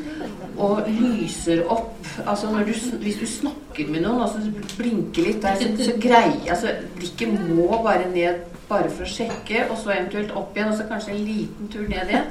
[0.57, 2.71] og lyser opp altså du,
[3.03, 4.41] Hvis du snakker med noen og så
[4.79, 8.41] blinker litt der, så, så greier altså Blikket må bare ned
[8.71, 11.83] bare for å sjekke, og så eventuelt opp igjen, og så kanskje en liten tur
[11.91, 12.29] ned igjen.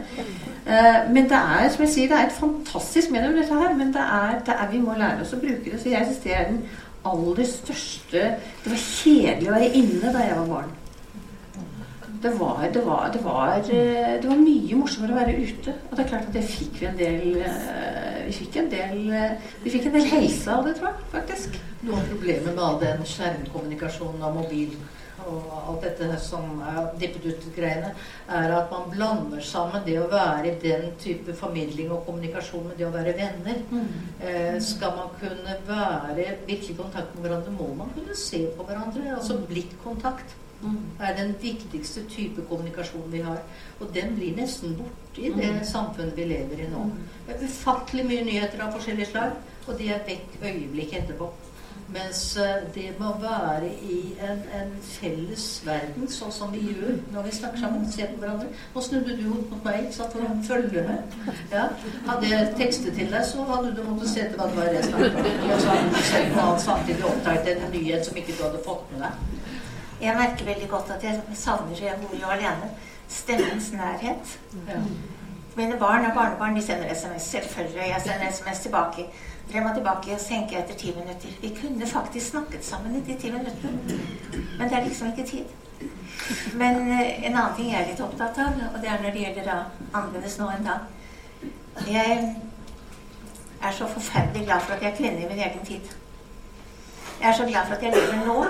[0.64, 3.74] Eh, men det er som jeg sier, det er et fantastisk medium, dette her.
[3.76, 5.82] Men det er, det er, vi må lære oss å bruke det.
[5.82, 6.62] Så jeg syns det er den
[7.04, 8.24] aller største
[8.64, 10.79] Det var kjedelig å være inne da jeg var barn
[12.22, 15.74] det var, det, var, det, var, eh, det var, mye morsommere å være ute.
[15.88, 18.98] Og det er klart at det fikk vi en del eh, Vi fikk en del,
[19.16, 21.10] eh, vi fikk en del helse av det, tror jeg.
[21.14, 21.60] faktisk.
[21.80, 24.76] Noe av problemet med all den skjermkommunikasjonen av mobil
[25.28, 27.92] og alt dette som er dippet ut-greiene,
[28.32, 32.80] er at man blander sammen det å være i den type formidling og kommunikasjon med
[32.80, 33.64] det å være venner.
[33.70, 33.88] Mm.
[34.20, 38.68] Eh, skal man kunne være virkelig i kontakt med hverandre, må man kunne se på
[38.68, 39.16] hverandre.
[39.16, 40.36] Altså blikkkontakt.
[40.62, 40.78] Mm.
[41.00, 43.38] er den viktigste type kommunikasjon vi har.
[43.80, 45.64] Og den blir nesten borte i det mm.
[45.64, 46.82] samfunnet vi lever i nå.
[46.90, 47.06] Mm.
[47.26, 51.30] Det er ufattelig mye nyheter av forskjellige slag, og de er vekk øyeblikk etterpå.
[51.90, 57.26] Mens eh, det må være i en, en, felles verden, sånn som vi gjør når
[57.26, 58.46] vi snakker sammen ser på hverandre.
[58.74, 61.18] Nå snudde du hodet mot meg så for å følge med.
[61.50, 61.66] Ja.
[62.06, 64.86] Hadde jeg tekstet til deg, så hadde du måttet se til hva det var jeg
[64.86, 65.50] snakket om.
[65.50, 69.29] Og så hadde du samtidig oppdaget en nyhet som ikke du hadde fått med deg.
[70.00, 72.70] Jeg merker veldig godt at jeg savner, jeg bor jo alene,
[73.08, 74.38] stemmens nærhet.
[74.68, 74.80] Ja.
[75.56, 77.22] Mine barn og barnebarn de sender SMS.
[77.22, 77.80] Selvfølgelig.
[77.80, 79.06] Jeg sender SMS tilbake.
[79.52, 81.28] Frem og tilbake og senker etter ti minutter.
[81.40, 83.78] Vi kunne faktisk snakket sammen i de ti minuttene.
[84.58, 85.44] Men det er liksom ikke tid.
[86.54, 89.24] Men uh, en annen ting jeg er litt opptatt av, og det er når det
[89.24, 89.58] gjelder da
[89.94, 90.78] annerledes nå enn da
[91.88, 92.34] Jeg
[93.62, 95.94] er så forferdelig glad for at jeg er kvinne i min egen tid.
[97.20, 98.44] Jeg er så glad for at jeg lever nå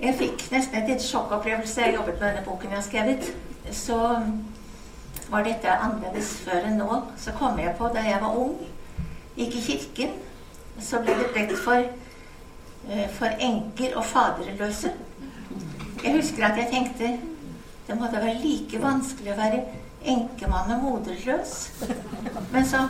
[0.00, 1.80] jeg fikk nesten et sjokkopplevelse.
[1.82, 3.30] Jeg jobbet med denne boken jeg har skrevet.
[3.74, 3.98] Så
[5.30, 7.00] var dette annerledes før enn nå.
[7.18, 8.54] Så kom jeg på da jeg var ung,
[9.36, 10.14] gikk i kirken,
[10.80, 11.82] så ble det bedt for,
[12.88, 14.92] eh, for enker og faderløse.
[16.04, 17.18] Jeg husker at jeg tenkte
[17.88, 19.62] det måtte være like vanskelig å være
[20.04, 21.54] enkemann og moderløs.
[22.52, 22.84] Men så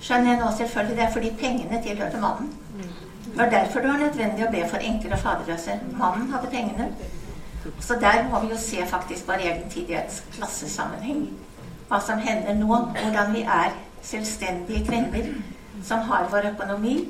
[0.00, 2.52] skjønner jeg nå selvfølgelig det er fordi pengene tilhørte mannen.
[3.28, 5.76] Det var derfor det var nødvendig å be for enker og faderløse.
[5.98, 6.88] Mannen hadde pengene.
[7.80, 11.28] Så der må vi jo se faktisk vår egen tid i et klassesammenheng.
[11.88, 12.78] Hva som hender nå.
[12.96, 15.32] Hvordan vi er selvstendige kvinner
[15.84, 17.08] som har vår økonomi.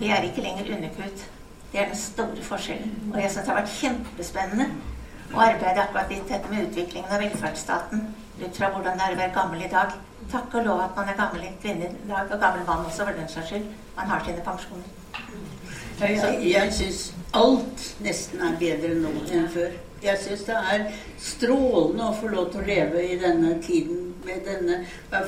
[0.00, 1.26] Vi er ikke lenger underkutt.
[1.72, 3.12] Det er den store forskjellen.
[3.14, 4.66] Og jeg syns det har vært kjempespennende
[5.32, 8.08] å arbeide akkurat litt dette med utviklingen av velferdsstaten
[8.42, 9.94] ut fra hvordan det er å være gammel i dag.
[10.32, 13.16] Takk og lov at man er gammel kvinne i dag, og gammel mann også, for
[13.16, 13.70] den saks skyld.
[13.96, 15.01] Man har sine pensjoner.
[16.02, 17.02] Jeg, syns
[17.36, 19.74] alt nesten er bedre nå enn før.
[20.02, 20.86] Jeg syns det er
[21.22, 24.80] strålende å få lov til å leve i denne tiden med denne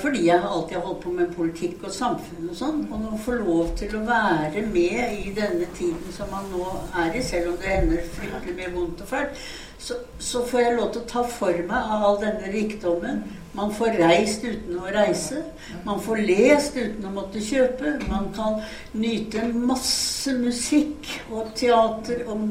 [0.02, 2.80] fordi jeg alltid har holdt på med politikk og samfunn og sånn.
[2.90, 6.66] Og nå få lov til å være med i denne tiden som man nå
[7.04, 9.46] er i, selv om det hender fryktelig mye vondt og fælt,
[9.78, 13.24] så, så får jeg lov til å ta for meg av all denne rikdommen.
[13.54, 15.44] Man får reist uten å reise.
[15.86, 17.92] Man får lest uten å måtte kjøpe.
[18.10, 18.56] Man kan
[18.98, 22.24] nyte masse musikk og teater.
[22.32, 22.48] Og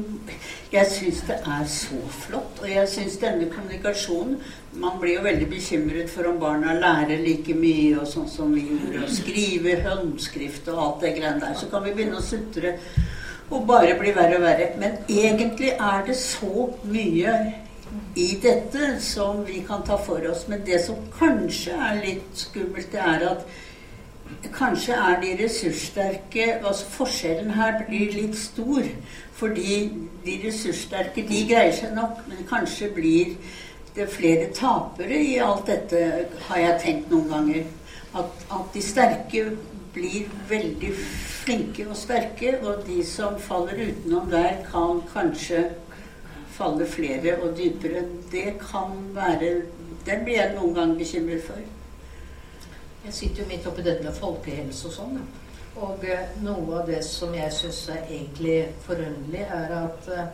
[0.72, 2.62] jeg syns det er så flott.
[2.62, 4.38] Og jeg syns denne kommunikasjonen
[4.80, 8.64] Man blir jo veldig bekymret for om barna lærer like mye og sånn som vi
[8.72, 9.04] gjorde.
[9.04, 11.54] og skrive håndskrift og alt det greiene der.
[11.60, 12.78] Så kan vi begynne å sutre
[13.50, 14.70] og bare blir verre og verre.
[14.80, 17.34] Men egentlig er det så mye
[18.16, 20.46] i dette som vi kan ta for oss.
[20.48, 23.44] Men det som kanskje er litt skummelt, det er at
[24.54, 28.88] kanskje er de ressurssterke altså Forskjellen her blir litt stor.
[29.34, 29.78] Fordi
[30.24, 33.34] de ressurssterke, de greier seg nok, men kanskje blir
[33.94, 37.64] det flere tapere i alt dette, har jeg tenkt noen ganger.
[38.14, 39.44] At, at de sterke
[39.94, 40.90] blir veldig
[41.44, 45.68] flinke og sterke, og de som faller utenom der, kan kanskje
[46.54, 48.04] falle flere og dypere.
[48.32, 49.62] Det kan være
[50.04, 51.60] Den blir jeg noen gang bekymret for.
[53.04, 55.22] Jeg sitter jo midt oppi dette med folkehelse og sånn.
[55.80, 60.28] Og eh, noe av det som jeg syns er egentlig forunderlig, er at eh,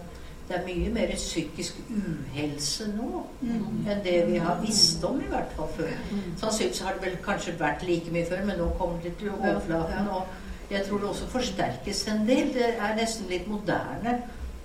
[0.51, 5.53] det er mye mer psykisk uhelse nå enn det vi har visst om, i hvert
[5.55, 5.93] fall før.
[6.41, 10.09] Sannsynligvis har det vel kanskje vært like mye før, men nå kommer det til overflaten.
[10.11, 12.51] Og jeg tror det også forsterkes en del.
[12.57, 14.17] Det er nesten litt moderne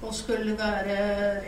[0.04, 0.96] å skulle være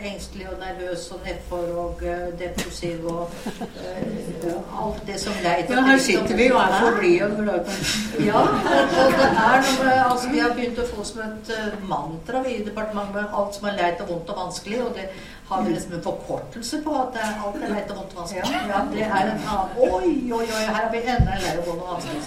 [0.08, 5.82] engstelig og nervøs og nedfor og eh, depressiv og uh, alt det som leit Ja,
[5.84, 7.76] her sitter vi og er for blide og glade.
[8.24, 11.76] ja, og, og det er noe altså, Vi har begynt å få som et uh,
[11.90, 14.80] mantra vi i departementet alt som er leit og vondt og vanskelig.
[14.86, 15.06] Og det
[15.48, 18.64] har vi liksom en forkortelse på at det alt er leit og vondt og vanskelig.
[18.72, 21.70] Ja, det er en annen Oi, oi, oi, her har vi enda en lei og
[21.70, 22.20] vond og vanskelig.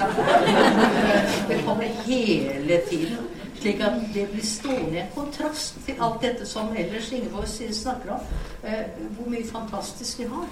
[1.50, 3.30] Det kommer hele tiden.
[3.62, 8.16] Slik at det blir stående i en kontrast til alt dette som ellers Ingeborg snakker
[8.16, 8.20] om.
[8.64, 8.86] Eh,
[9.18, 10.48] hvor mye fantastisk vi har.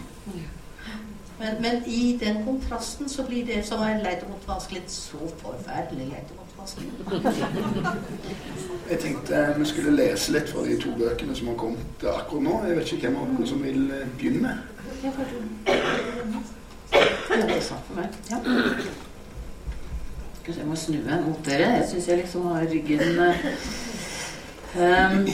[1.39, 5.18] Men, men, i den kontrasten så blir det som er leit og vondt vanskelig, så
[5.38, 6.91] forferdelig leit og vondt vanskelig.
[8.89, 12.62] Jeg tenkte vi skulle lese litt fra de to bøkene som har kommet akkurat nå.
[12.68, 14.57] Jeg vet ikke hvem av dere som vil eh, begynne.
[17.30, 18.07] Det er sant for meg.
[18.30, 19.07] Ja.
[20.57, 21.69] Jeg må snu meg mot dere.
[21.77, 23.19] Jeg syns jeg liksom har ryggen
[24.79, 25.27] um,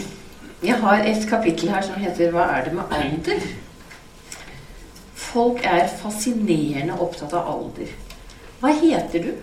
[0.65, 3.47] Jeg har et kapittel her som heter 'Hva er det med alder?'
[5.13, 7.91] Folk er fascinerende opptatt av alder.
[8.59, 9.33] Hva heter du?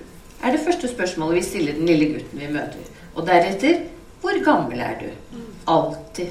[0.42, 2.86] er det første spørsmålet vi stiller den lille gutten vi møter.
[3.14, 3.84] Og deretter
[4.20, 5.38] hvor gammel er du?
[5.66, 6.26] Alltid.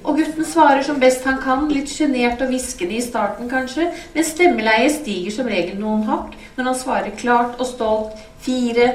[0.00, 4.26] Og gutten svarer som best han kan, litt sjenert og hviskende i starten kanskje, men
[4.26, 8.88] stemmeleiet stiger som regel noen hakk når han svarer klart og stolt fire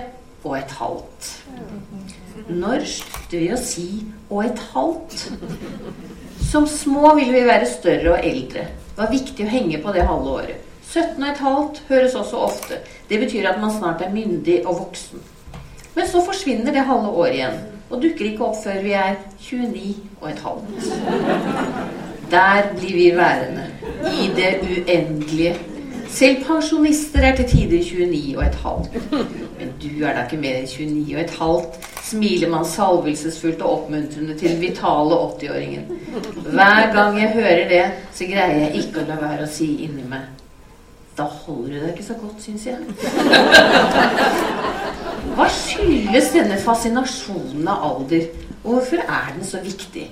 [0.44, 1.30] og et halvt.
[2.50, 3.90] Når slutter vi å si
[4.30, 5.32] 'og et halvt'?
[6.52, 8.66] Som små ville vi være større og eldre.
[8.96, 10.58] Det var viktig å henge på det halve året.
[10.90, 12.80] 17 og et halvt høres også ofte.
[13.10, 15.20] Det betyr at man snart er myndig og voksen.
[15.96, 19.96] Men så forsvinner det halve året igjen og dukker ikke opp før vi er 29
[20.22, 20.66] og et halvt.
[22.32, 23.66] Der blir vi værende.
[24.12, 25.56] I det uendelige.
[26.10, 29.12] Selv pensjonister er til tider 29 og et halvt.
[29.60, 33.74] Men du er da ikke mer enn 29 og et halvt, smiler man salvelsesfullt og
[33.74, 35.84] oppmuntrende til den vitale 80-åringen.
[36.36, 40.06] Hver gang jeg hører det, så greier jeg ikke å la være å si inni
[40.10, 40.32] meg
[41.18, 42.78] Da holder du deg ikke så godt, syns jeg.
[45.36, 48.30] Hva skyldes denne fascinasjonen av alder,
[48.62, 50.06] og hvorfor er den så viktig?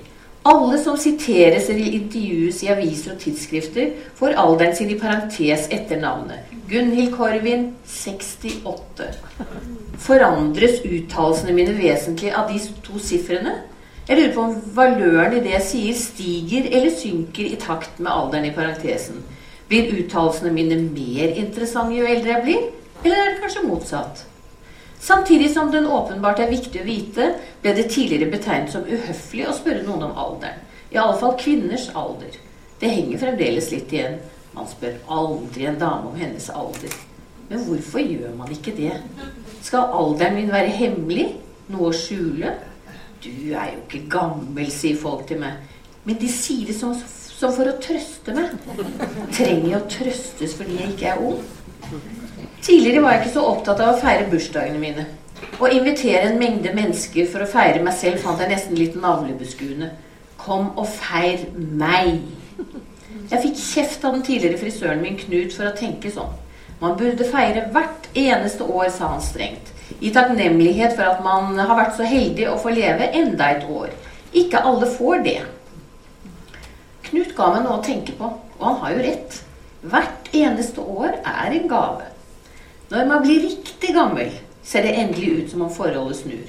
[0.44, 6.02] Alle som siteres eller intervjues i aviser og tidsskrifter, får alderen sin i parentes etter
[6.02, 6.50] navnet.
[6.68, 9.06] Gunhild Korvin, 68.
[10.04, 13.56] Forandres uttalelsene mine vesentlig av de to sifrene?
[14.04, 18.12] Jeg lurer på om valøren i det jeg sier, stiger eller synker i takt med
[18.12, 19.24] alderen i parentesen.
[19.72, 22.70] Blir uttalelsene mine mer interessante jo eldre jeg blir,
[23.06, 24.26] eller er det kanskje motsatt?
[25.04, 27.26] Samtidig som den åpenbart er viktig å vite,
[27.60, 30.62] ble det tidligere betegnet som uhøflig å spørre noen om alderen.
[30.94, 32.38] I alle fall kvinners alder.
[32.80, 34.16] Det henger fremdeles litt igjen.
[34.54, 36.96] Man spør aldri en dame om hennes alder.
[37.50, 38.94] Men hvorfor gjør man ikke det?
[39.66, 41.26] Skal alderen min være hemmelig?
[41.68, 42.54] Noe å skjule?
[43.20, 45.60] Du er jo ikke gammel, sier folk til meg.
[46.08, 48.56] Men de sier det som, som for å trøste meg.
[49.36, 51.44] Trenger jeg å trøstes fordi jeg ikke er ung?
[52.64, 55.02] Tidligere var jeg ikke så opptatt av å feire bursdagene mine.
[55.60, 59.90] Å invitere en mengde mennesker for å feire meg selv fant jeg nesten litt navlebeskuende.
[60.40, 62.22] Kom og feir meg.
[63.28, 66.32] Jeg fikk kjeft av den tidligere frisøren min Knut for å tenke sånn.
[66.80, 69.68] Man burde feire hvert eneste år, sa han strengt.
[70.00, 73.92] I takknemlighet for at man har vært så heldig å få leve enda et år.
[74.32, 75.36] Ikke alle får det.
[77.10, 79.38] Knut ga meg noe å tenke på, og han har jo rett.
[79.84, 82.13] Hvert eneste år er en gave.
[82.94, 84.28] Når man blir riktig gammel,
[84.62, 86.44] ser det endelig ut som om forholdet snur.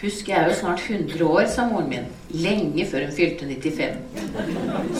[0.00, 2.06] Husk, jeg er jo snart 100 år, sa moren min.
[2.32, 3.98] Lenge før hun fylte 95.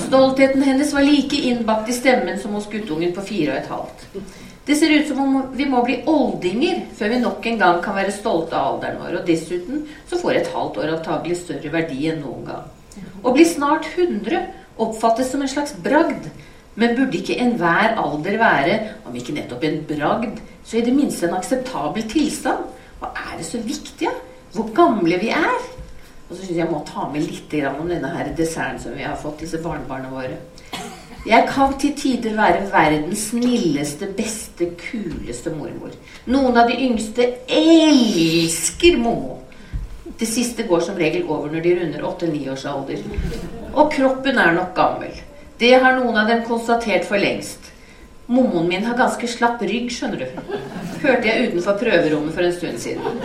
[0.02, 4.06] Stoltheten hennes var like innbakt i stemmen som hos guttungen på fire og et halvt.
[4.68, 7.96] Det ser ut som om vi må bli oldinger før vi nok en gang kan
[7.96, 9.18] være stolte av alderen vår.
[9.22, 12.68] Og dessuten så får et halvt år antagelig større verdi enn noen gang.
[13.24, 14.44] Å bli snart 100
[14.84, 16.28] oppfattes som en slags bragd.
[16.74, 21.28] Men burde ikke enhver alder være, om ikke nettopp en bragd, så i det minste
[21.28, 22.66] en akseptabel tilstand?
[23.00, 24.10] Hva er det så viktig?
[24.54, 25.62] Hvor gamle vi er?
[26.24, 29.04] Og så syns jeg jeg må ta med litt om denne her desserten som vi
[29.06, 30.38] har fått, disse barnebarna våre.
[31.24, 35.94] Jeg kan til tider være verdens snilleste, beste, kuleste mormor.
[36.28, 39.38] Noen av de yngste elsker Momo.
[40.20, 43.00] Det siste går som regel over når de runder 8-9 års alder.
[43.72, 45.16] Og kroppen er nok gammel.
[45.58, 47.70] Det har noen av dem konstatert for lengst.
[48.26, 50.54] Mommoen min har ganske slapp rygg, skjønner du.
[51.02, 53.18] Hørte jeg utenfor prøverommet for en stund siden.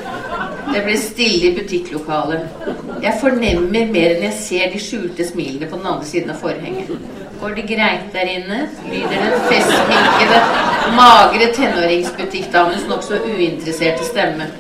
[0.69, 2.59] Det ble stille i butikklokalet.
[3.01, 6.91] Jeg fornemmer mer enn jeg ser de skjulte smilene på den andre siden av forhenget.
[7.39, 8.59] Går det greit der inne?
[8.91, 10.43] lyder den festminkede,
[10.99, 14.51] magre tenåringsbutikkdamens nokså uinteresserte stemme.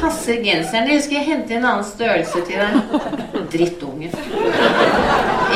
[0.00, 3.46] Passer genseren, eller skal jeg hente en annen størrelse til deg?
[3.54, 4.10] Drittunge.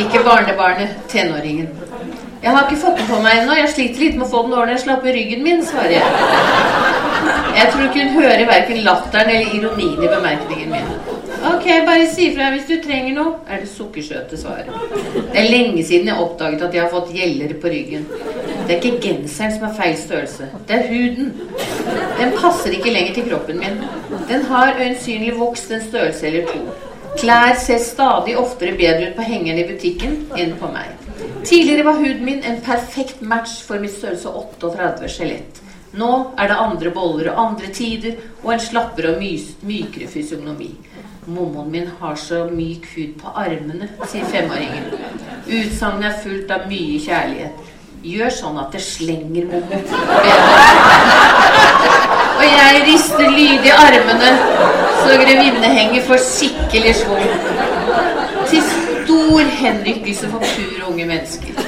[0.01, 1.69] Ikke barnebarnet, tenåringen.
[2.43, 3.55] Jeg har ikke fått den på meg ennå.
[3.59, 6.07] Jeg sliter litt med å få den over slapp i ryggen min, svarer jeg.
[7.59, 10.89] Jeg tror ikke hun hører verken latteren eller ironien i bemerkningen min.
[11.51, 14.73] Ok, bare si fra hvis du trenger noe, er det sukkersøte svaret.
[15.17, 18.05] Det er lenge siden jeg oppdaget at jeg har fått gjeller på ryggen.
[18.67, 20.51] Det er ikke genseren som er feil størrelse.
[20.69, 21.33] Det er huden.
[22.21, 23.83] Den passer ikke lenger til kroppen min.
[24.29, 26.90] Den har øyensynlig vokst en størrelse eller to.
[27.19, 30.95] Klær ser stadig oftere bedre ut på hengeren i butikken enn på meg.
[31.45, 35.61] Tidligere var huden min en perfekt match for mitt størrelse 38 skjelett.
[35.93, 40.71] Nå er det andre boller og andre tider og en slappere og mykere fysiognomi.
[41.27, 44.85] Mommoen min har så myk hud på armene, sier femåringen.
[45.47, 47.69] Utsagnet er fullt av mye kjærlighet.
[48.01, 49.77] Gjør sånn at det slenger, Mommo.
[52.41, 54.31] Og jeg rister lydig armene
[55.01, 57.33] så grevinnehenget får skikkelig schwung.
[58.49, 61.61] Til stor henrykkelse for pure unge mennesker.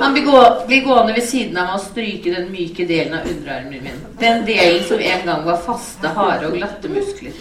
[0.00, 4.02] Han blir gående ved siden av meg og stryke den myke delen av underarmen min.
[4.20, 7.36] Den delen som en gang var faste, harde og glatte muskler.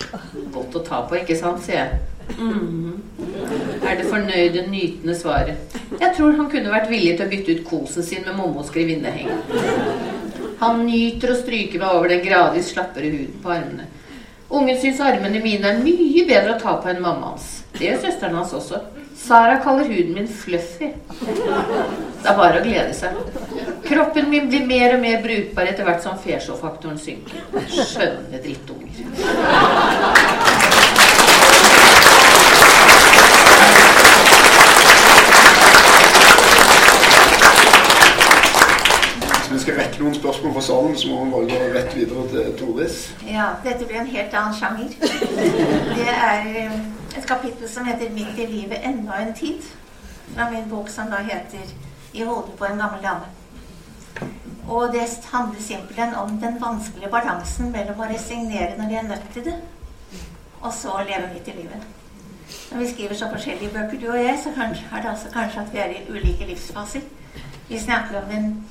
[0.54, 2.00] Godt å ta på, ikke sant, sier jeg.
[2.38, 3.02] Mm.
[3.88, 5.80] Er det fornøyde, nytende svaret.
[6.00, 9.32] Jeg tror han kunne vært villig til å bytte ut kosen sin med Mommos grevinneheng.
[10.60, 13.86] Han nyter å stryke meg over den gradvis slappere huden på armene.
[14.50, 17.62] Ungen syns armene mine er mye bedre å ta på enn mammaens.
[17.78, 18.82] Det gjør søsteren hans også.
[19.20, 20.90] Sara kaller huden min fluffy.
[21.20, 23.16] Det er bare å glede seg.
[23.86, 27.40] Kroppen min blir mer og mer brukbar etter hvert som fesjåfaktoren synker.
[27.70, 28.90] Skjønne drittunger.
[40.00, 43.00] Noen spørsmål fra salen, så må vi gå rett videre til Toris.
[43.28, 44.94] Ja, dette blir en helt annen sjanger.
[45.98, 46.78] Det er eh,
[47.18, 49.68] et kapittel som heter 'Midt i livet enda en tid',
[50.36, 51.74] fra min bok som da heter
[52.14, 53.28] 'I hodet på en gammel dame'.
[54.68, 59.30] Og det handler simpelthen om den vanskelige balansen mellom å resignere når vi er nødt
[59.34, 59.56] til det,
[60.62, 61.82] og så leve midt i livet.
[62.72, 64.50] Når vi skriver så forskjellige bøker, du og jeg, så
[64.96, 67.02] er det altså kanskje at vi er i ulike livsfaser.
[67.70, 68.66] Vi snakker om den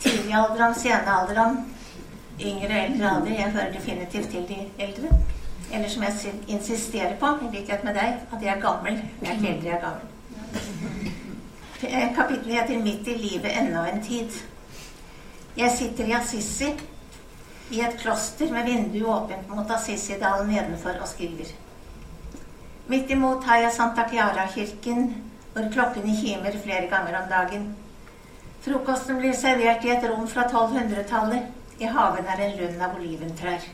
[0.00, 1.56] tidlige alderen, sene alderen,
[2.40, 3.30] yngre eldre alder.
[3.30, 5.08] Jeg hører definitivt til de eldre.
[5.72, 9.00] Eller som jeg insisterer på, i likhet med deg, at jeg er gammel.
[9.22, 10.12] Jeg er eldre, jeg er gammel.
[12.16, 14.44] Kapittelet heter 'Midt i livet ennå en tid'.
[15.56, 16.72] Jeg sitter i Assisi,
[17.70, 21.46] i et kloster med vinduet åpent mot Assisi-dalen nedenfor, og skriver.
[22.86, 25.14] Midt imot har jeg Santa Chiara-kirken,
[25.52, 27.76] hvor klokkene kimer flere ganger om dagen.
[28.66, 31.52] Frokosten blir servert i et rom fra 1200-tallet.
[31.78, 33.66] I hagen er en lund av oliventrær.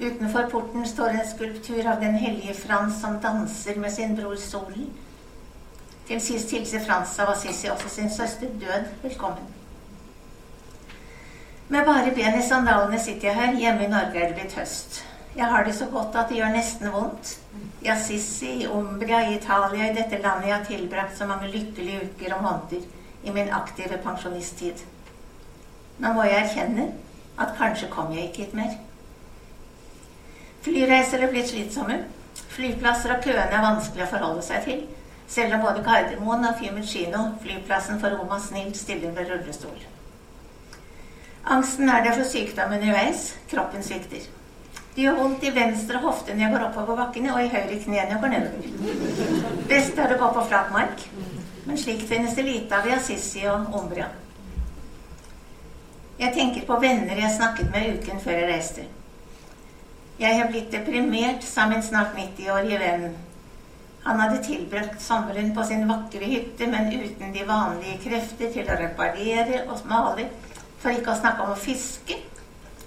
[0.00, 4.88] Utenfor porten står en skulptur av den hellige Frans som danser med sin bror Solen.
[6.08, 9.46] Til sist hilser Frans av Assisi også sin søster død velkommen.
[11.68, 13.54] Med bare ben i sandalene sitter jeg her.
[13.62, 15.04] Hjemme i Norge er det blitt høst.
[15.36, 17.36] Jeg har det så godt at det gjør nesten vondt.
[17.86, 22.10] I Assisi, i Umbria, i Italia, i dette landet jeg har tilbrakt så mange lykkelige
[22.10, 22.90] uker og måneder
[23.24, 24.84] i min aktive pensjonisttid.
[25.98, 26.88] Nå må jeg erkjenne
[27.40, 28.76] at kanskje kom jeg ikke hit mer.
[30.64, 32.02] Flyreiser er blitt slitsomme.
[32.54, 34.84] Flyplasser og køene er vanskelig å forholde seg til,
[35.30, 39.82] selv om både Gardermoen og Fiumicino, flyplassen for Roma, snilt stiller med rullestol.
[41.44, 43.34] Angsten er der for sykdom underveis.
[43.50, 44.24] Kroppen svikter.
[44.94, 47.98] Det gjør vondt i venstre hofte når jeg går oppover bakkene, og i høyre kne
[47.98, 48.68] når jeg går nedover.
[49.68, 51.02] Best er det å gå på flat mark,
[51.64, 54.10] men slikt finnes det lite av i Assisi og Umbria.
[56.18, 58.84] Jeg tenker på venner jeg snakket med uken før jeg reiste.
[60.18, 63.08] Jeg har blitt deprimert, sa min snart 90-årige venn.
[64.04, 68.78] Han hadde tilbrakt sommeren på sin vakre hytte, men uten de vanlige krefter til å
[68.78, 70.28] reparere og male,
[70.78, 72.20] for ikke å snakke om å fiske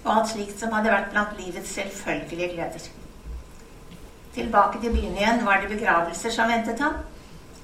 [0.04, 2.88] og alt slikt som hadde vært blant livets selvfølgelige gleder.
[4.34, 7.00] Tilbake til byen igjen var det begravelser som ventet ham.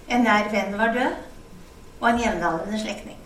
[0.09, 1.17] En nær venn var død,
[2.01, 3.17] og en jevnaldrende slektning.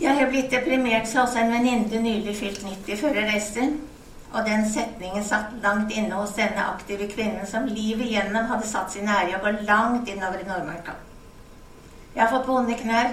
[0.00, 3.66] Jeg har blitt deprimert, sa også en venninne nylig fylt 90 før jeg reiste.
[4.34, 8.90] Og den setningen satt langt inne hos denne aktive kvinnen som livet igjennom hadde satt
[8.92, 10.96] sin ære i å gå langt innover i Nordmarka.
[12.14, 13.12] Jeg har fått vonde knær,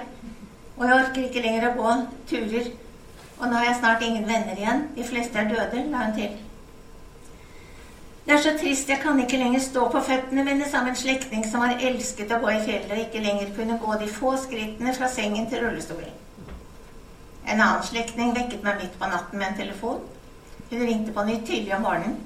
[0.77, 1.93] og jeg orker ikke lenger å gå
[2.31, 2.71] turer
[3.41, 4.83] og nå har jeg snart ingen venner igjen.
[4.95, 6.33] De fleste er døde, la hun til.
[8.25, 11.45] Det er så trist, jeg kan ikke lenger stå på føttene mine som en slektning
[11.49, 14.93] som har elsket å gå i fjellet og ikke lenger kunne gå de få skrittene
[14.93, 16.19] fra sengen til rullestolen.
[17.49, 20.03] En annen slektning vekket meg midt på natten med en telefon.
[20.69, 22.19] Hun ringte på nytt tidlig om morgenen,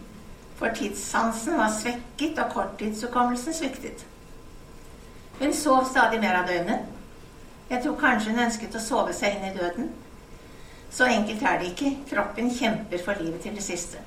[0.60, 4.04] for tidssansen var svekket og korttidshukommelsen sviktet.
[5.40, 6.92] Hun sov stadig mer av døgnet.
[7.70, 9.88] Jeg tror kanskje hun ønsket å sove seg inn i døden.
[10.92, 11.96] Så enkelt er det ikke.
[12.12, 14.04] Kroppen kjemper for livet til det siste.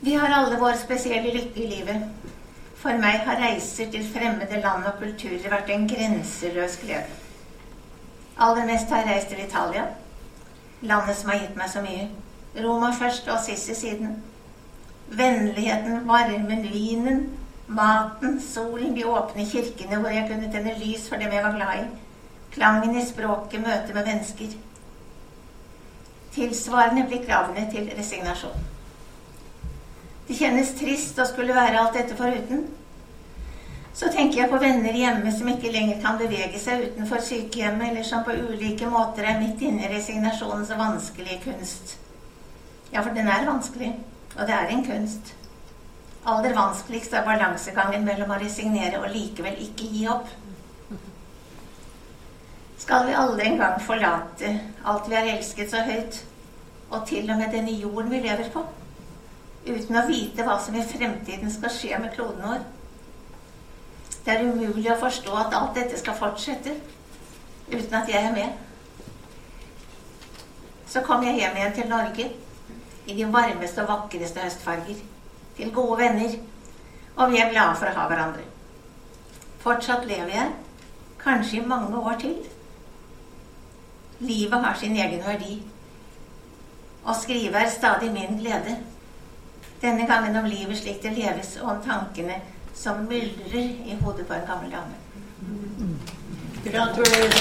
[0.00, 2.02] Vi har alle vår spesielle lykke i livet.
[2.76, 7.06] For meg har reiser til fremmede land og kulturer vært en grenseløs glede.
[8.38, 9.86] Aller mest har jeg reist til Italia.
[10.82, 12.08] Landet som har gitt meg så mye.
[12.60, 14.18] Roma først og Assisi siden.
[15.08, 17.24] Vennligheten, varmen, vinen,
[17.66, 21.80] maten, solen, de åpne kirkene hvor jeg kunne tenne lys for dem jeg var glad
[21.80, 21.86] i
[22.52, 24.54] Klangen i språket, møtet med mennesker.
[26.32, 28.75] Tilsvarende blir kravene til resignasjon.
[30.26, 32.64] Det kjennes trist å skulle være alt dette foruten.
[33.96, 38.04] Så tenker jeg på venner hjemme som ikke lenger kan bevege seg utenfor sykehjemmet, eller
[38.04, 41.96] som på ulike måter er midt inne i resignasjonens vanskelige kunst.
[42.92, 43.94] Ja, for den er vanskelig,
[44.36, 45.32] og det er en kunst.
[46.26, 50.28] Aller vanskeligst er balansegangen mellom å resignere og likevel ikke gi opp
[52.86, 54.50] skal vi aldri engang forlate
[54.86, 56.20] alt vi har elsket så høyt,
[56.90, 58.62] og til og med denne jorden vi lever på,
[59.66, 62.62] uten å vite hva som i fremtiden skal skje med kloden vår.
[64.26, 66.74] Det er umulig å forstå at alt dette skal fortsette
[67.70, 68.64] uten at jeg er med.
[70.86, 72.28] Så kom jeg hjem igjen til Norge
[73.06, 75.02] i de varmeste og vakreste høstfarger.
[75.56, 76.36] Til gode venner.
[77.16, 78.44] Og vi er glade for å ha hverandre.
[79.62, 80.50] Fortsatt lever jeg,
[81.22, 82.36] kanskje i mange år til.
[84.20, 85.56] Livet har sin egen verdi.
[87.06, 88.76] Å skrive er stadig min glede.
[89.86, 92.40] Denne gangen om livet slik det leves, og om tankene
[92.74, 94.96] som myldrer i hodet på en gammel dame.
[96.64, 97.36] Gratulerer.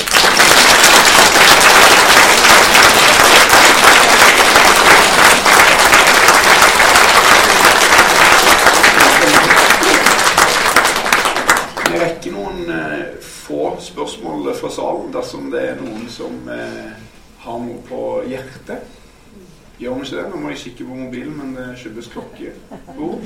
[11.87, 16.93] Vi rekker noen eh, få spørsmål fra salen dersom det er noen som eh,
[17.47, 19.01] har noe på hjertet.
[19.79, 20.25] Gjør vi ikke det?
[20.31, 22.11] Nå må jeg kikke på mobilen, men det skyldes
[22.97, 23.19] Oh.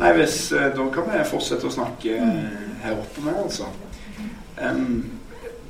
[0.00, 3.70] Nei, hvis, eh, da kan vi fortsette å snakke eh, her oppe med, altså.
[4.60, 5.16] Um,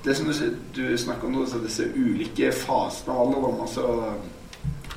[0.06, 3.86] det som du, du snakker om nå, disse ulike fasene av alderdom altså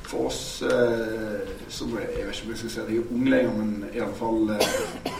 [0.06, 3.26] For oss eh, som Jeg vet ikke om jeg skal si at jeg er ung
[3.26, 5.10] lenger, men iallfall eh,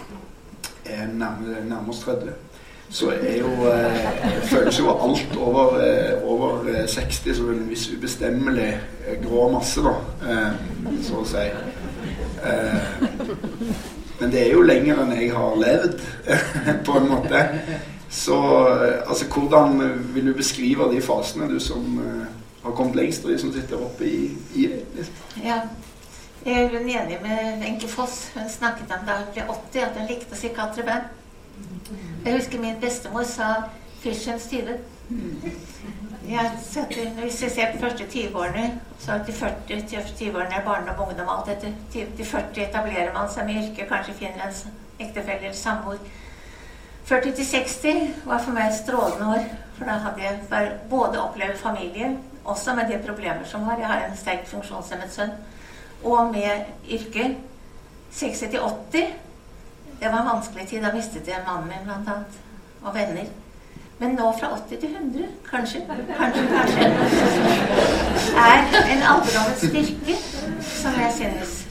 [0.84, 2.36] er nærmere, nærmere oss 30,
[2.91, 4.09] så er jo eh,
[4.51, 8.70] føles jo alt over, eh, over 60 eh, som en viss ubestemmelig
[9.07, 9.93] eh, grå masse, da,
[10.26, 11.45] eh, så å si.
[12.51, 13.05] Eh,
[14.20, 16.03] men det er jo lenger enn jeg har levd,
[16.88, 17.45] på en måte.
[18.11, 18.41] Så
[19.07, 19.78] altså, hvordan
[20.11, 22.01] vil du beskrive de fasene, du som
[22.64, 24.18] har kommet lengst, og de som sitter oppe i,
[24.59, 24.66] i?
[24.97, 25.22] Liksom?
[25.45, 25.61] Ja.
[26.41, 28.32] Jeg er enig med Wenche Foss.
[28.34, 31.09] Hun snakket om da hun ble 80, at hun likte Bain.
[32.24, 33.54] Jeg husker min bestemor sa
[34.02, 34.78] 'Fischens tide'.
[36.28, 40.64] Jeg setter, hvis jeg ser på første 20-årene, så er de 40 til 20-årene er
[40.64, 41.72] barndom, ungdom, alt etter
[42.18, 45.98] de 40 etablerer man seg med yrke, kanskje finner en ektefelle eller samboer.
[47.04, 49.48] 40 til 60 var for meg strålende år,
[49.78, 53.78] for da hadde jeg både opplevd familie, også med de problemer som var.
[53.78, 55.32] Jeg har en sterkt funksjonshemmet sønn.
[56.04, 57.36] Og med yrke.
[58.12, 58.61] 60 til
[58.92, 59.11] 80,
[60.01, 60.82] det var en vanskelig tid.
[60.82, 62.42] Da mistet jeg mannen min, blant annet.
[62.82, 63.28] Og venner.
[64.01, 65.80] Men nå fra 80 til 100, kanskje,
[66.18, 66.84] kanskje, kanskje,
[68.44, 68.62] er
[68.94, 70.14] en alderdommens styrke
[70.64, 71.66] som jeg synes.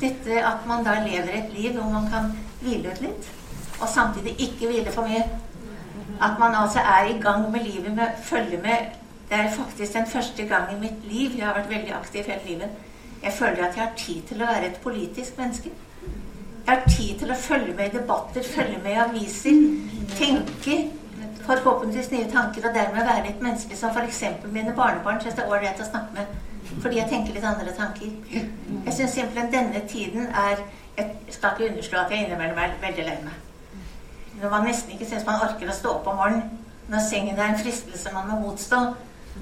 [0.00, 2.30] Dette at man da lever et liv hvor man kan
[2.60, 3.32] hvile ut litt,
[3.80, 5.24] og samtidig ikke hvile for mye.
[6.22, 8.94] At man altså er i gang med livet, med, følger med.
[9.30, 12.46] Det er faktisk den første gang i mitt liv jeg har vært veldig aktiv hele
[12.46, 12.70] livet.
[13.22, 15.74] Jeg føler at jeg har tid til å være et politisk menneske.
[16.66, 19.58] Jeg har tid til å følge med i debatter, følge med i aviser,
[20.16, 20.76] tenke
[21.44, 24.22] forhåpentligvis nye tanker, og dermed være et menneske som f.eks.
[24.52, 26.38] mine barnebarn syns det er ålreit å snakke med.
[26.80, 28.14] Fordi jeg tenker litt andre tanker.
[28.86, 30.64] Jeg syns simpelthen denne tiden er
[30.96, 33.38] Jeg skal ikke underslå at jeg innimellom er veldig lei meg.
[34.38, 36.60] Når man nesten ikke syns man orker å stå opp om morgenen.
[36.88, 38.78] Når sengen er en fristelse man må motstå.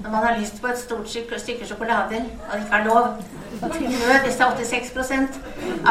[0.01, 3.23] Når man har lyst på et stort stykke, sjokolade og ikke har lov.
[3.73, 5.39] Til nød, hvis det er 86%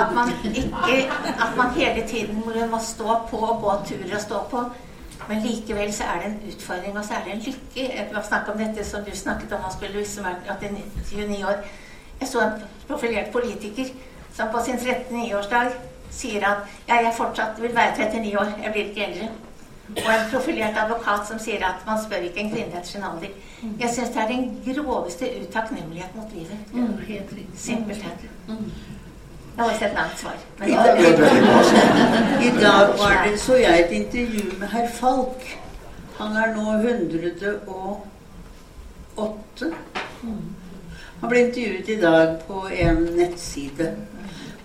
[0.01, 1.11] at man ikke
[1.45, 4.65] At man hele tiden må stå på og gå turer og stå på.
[5.29, 7.95] Men likevel så er det en utfordring, og så er det en lykke.
[7.97, 10.35] Jeg vil snakke om dette som du snakket om, Asbjørn Louise, som er
[11.11, 11.63] 29 år.
[12.21, 12.53] Jeg så en
[12.89, 13.85] profilert politiker
[14.35, 15.73] som på sin 13-årsdag
[16.11, 19.29] sier at ja, jeg fortsatt vil være 39 år, jeg blir ikke eldre.
[19.97, 23.29] Og en profilert advokat som sier at man spør ikke en kvinne etter sin alder.
[23.81, 26.59] Jeg syns det er den groveste utakknemlighet mot livet.
[27.57, 28.11] Simpelthen.
[29.53, 30.37] Det var ikke et langt svar.
[30.67, 30.99] I dag,
[32.43, 35.59] I dag var det, så jeg et intervju med herr Falk.
[36.19, 37.57] Han er nå 108.
[41.21, 43.97] Han ble intervjuet i dag på en nettside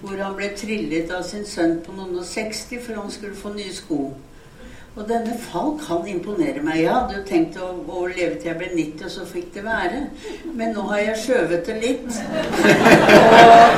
[0.01, 3.49] hvor han ble trillet av sin sønn på noen og 60 for han skulle få
[3.55, 4.13] nye sko.
[4.97, 6.79] Og denne Falk han imponerer meg.
[6.81, 9.63] Jeg hadde jo tenkt å, å leve til jeg ble 90, og så fikk det
[9.67, 9.99] være.
[10.57, 12.07] Men nå har jeg skjøvet det litt.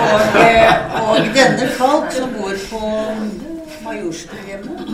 [0.10, 2.80] Og, og, og denne Falk som bor på
[3.84, 4.94] Majorstuhjemmet,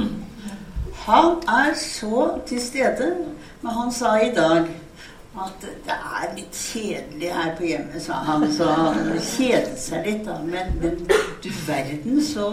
[1.05, 3.11] han er så til stede.
[3.61, 4.67] Men han sa i dag
[5.45, 8.45] at det er litt kjedelig her på hjemmet, sa han.
[8.53, 10.39] Så han kjedet seg litt, da.
[10.45, 11.01] Men, men
[11.43, 12.49] du verden, så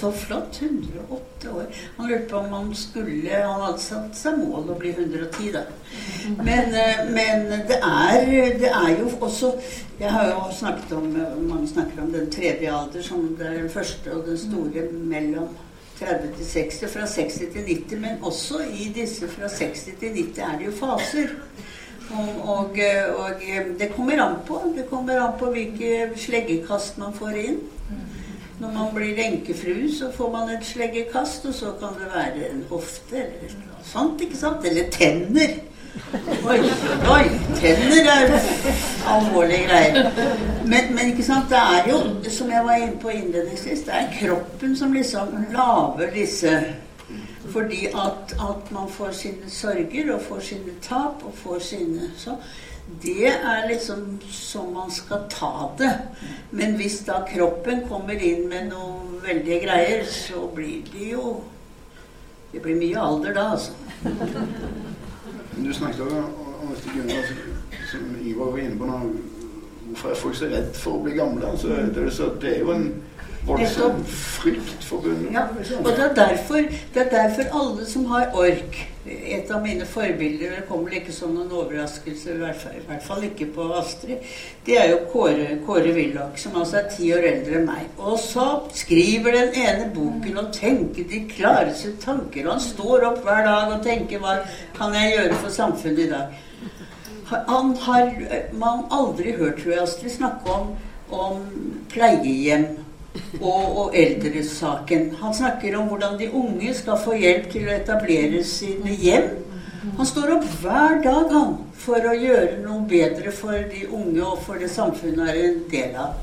[0.00, 0.60] så flott.
[0.62, 1.66] 108 år.
[1.96, 5.64] Han lurte på om han skulle Han hadde satt seg mål å bli 110, da.
[6.40, 6.76] Men,
[7.14, 8.28] men det, er,
[8.60, 9.54] det er jo også
[10.00, 11.08] Jeg har jo snakket om
[11.48, 15.50] Mange snakker om den tredje alder som det er den første og den store mellom
[16.00, 18.00] 30 til 60, fra 60 til 90.
[18.00, 21.34] Men også i disse fra 60 til 90 er det jo faser.
[22.10, 22.78] Og, og,
[23.18, 23.42] og,
[23.78, 24.62] det kommer an på.
[24.76, 27.60] Det kommer an på hvilke sleggekast man får inn.
[28.60, 32.64] Når man blir enkefru, så får man et sleggekast, og så kan det være en
[32.68, 34.20] hofte eller noe sånt.
[34.20, 34.66] ikke sant?
[34.68, 35.54] Eller tenner.
[36.44, 36.58] Oi,
[37.10, 37.24] oi,
[37.56, 38.34] tenner er
[39.08, 40.10] alvorlige greier.
[40.66, 44.12] Men, men, ikke sant, det er jo, som jeg var inne på innledningsvis, det er
[44.20, 46.54] kroppen som liksom lager disse
[47.50, 52.36] fordi at, at man får sine sorger og får sine tap og får sine så,
[53.02, 55.92] det er liksom som man skal ta det.
[56.50, 61.40] Men hvis da kroppen kommer inn med noe veldige greier, så blir det jo
[62.50, 63.70] Det blir mye alder da, altså.
[65.54, 67.28] Du snakket om dette Gunnar,
[67.92, 68.96] som Ivar var inne på nå.
[69.84, 71.46] Hvorfor er folk så redd for å bli gamle?
[71.46, 72.88] Altså, det, så, det er jo en
[73.46, 75.46] voldsom frykt forbundet ja,
[75.78, 76.64] Og det er, derfor,
[76.94, 81.32] det er derfor alle som har ork Et av mine forbilder Det kommer ikke som
[81.34, 84.26] noen overraskelse, i hvert fall, i hvert fall ikke på Astrid.
[84.66, 87.86] Det er jo Kåre, Kåre Willoch, som altså er ti år eldre enn meg.
[87.96, 88.44] Og så
[88.76, 92.44] skriver den ene boken og tenker de klareste tanker.
[92.44, 94.36] Og han står opp hver dag og tenker hva
[94.76, 96.36] kan jeg gjøre for samfunnet i dag?
[97.48, 98.12] Han har
[98.52, 100.72] man aldri hørt, tror jeg, Astrid, snakke om,
[101.10, 101.42] om
[101.90, 102.68] pleiehjem
[103.40, 105.14] og, og eldresaken.
[105.20, 109.30] Han snakker om hvordan de unge skal få hjelp til å etablere sine hjem.
[109.96, 114.42] Han står opp hver dag han, for å gjøre noe bedre for de unge og
[114.44, 116.18] for det samfunnet er en del av.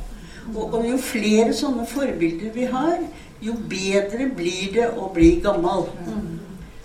[0.54, 3.02] Og, og jo flere sånne forbilder vi har,
[3.44, 5.90] jo bedre blir det å bli gammel.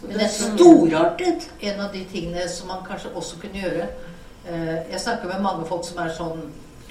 [0.03, 1.47] Det er storartet.
[1.63, 5.69] En av de tingene som man kanskje også kunne gjøre eh, Jeg snakker med mange
[5.69, 6.43] folk som er sånn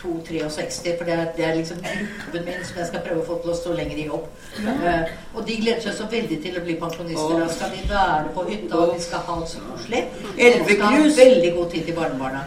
[0.01, 3.37] 2-63, for det er, det er liksom gruppen min som jeg skal prøve å få
[3.43, 4.27] til å stå lenger i jobb.
[4.61, 7.35] Eh, og de gleder seg så veldig til å bli pensjonister.
[7.41, 10.01] Da skal de være på hytta, og de skal ha det så koselig.
[10.31, 12.43] Og de skal ha veldig god tid til barnebarna.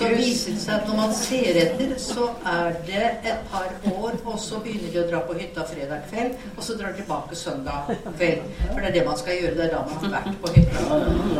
[0.00, 4.18] Så viser det seg at når man ser etter, så er det et par år,
[4.24, 7.38] og så begynner de å dra på hytta fredag kveld, og så drar de tilbake
[7.38, 8.46] søndag kveld.
[8.68, 9.56] For det er det man skal gjøre.
[9.58, 10.86] Det er da man har vært på hytta.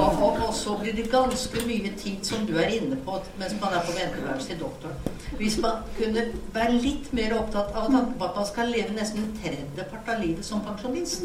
[0.00, 3.54] Og, og, og så blir det ganske mye tid som du er inne på mens
[3.60, 5.18] man er på venteværelset til doktoren.
[5.50, 6.22] Hvis man kunne
[6.54, 10.20] være litt mer opptatt av tanken på at man skal leve nesten en tredjepart av
[10.22, 11.24] livet som pensjonist,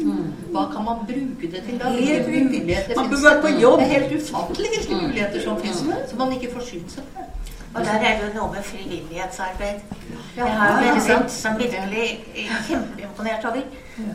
[0.50, 1.92] hva kan man bruke det til da?
[1.94, 3.84] Hvilke muligheter Man bør være på jobb.
[3.84, 7.28] Det er helt ufattelig hvilke muligheter som finnes, som man ikke får seg på.
[7.76, 9.80] Og der er det jo noe med frivillighetsarbeid.
[10.36, 11.30] Jeg har jo ikke sant?
[11.32, 12.04] som virkelig
[12.36, 13.62] er kjempeimponert over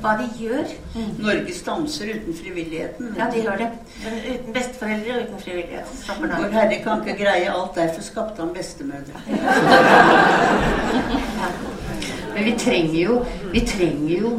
[0.01, 0.71] hva de gjør.
[1.19, 3.15] Norge stanser uten frivilligheten.
[3.17, 3.69] Ja, de gjør det.
[4.03, 5.85] Men uten besteforeldre og uten frivillighet
[6.21, 9.21] Vår Herre kan ikke greie alt, derfor skapte han bestemødre.
[12.33, 13.19] Men vi trenger jo,
[13.51, 14.33] vi trenger jo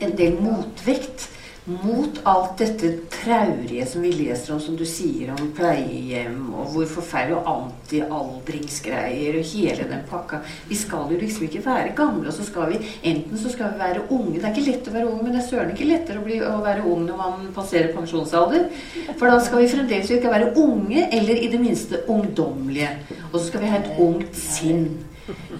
[0.00, 1.28] en del motvekt
[1.64, 6.88] mot alt dette traurige som vi leser om, som du sier, om pleiehjem, og hvor
[6.90, 10.40] forferdelig og antialdringsgreier og hele den pakka.
[10.66, 12.80] Vi skal jo liksom ikke være gamle, og så skal vi
[13.12, 15.42] enten så skal vi være unge Det er ikke lett å være ung, men det
[15.42, 18.66] er søren ikke lettere å, bli, å være ung når man passerer pensjonsalder.
[19.12, 22.90] For da skal vi fremdeles ikke være unge, eller i det minste ungdommelige.
[23.30, 24.88] Og så skal vi ha et ungt sinn.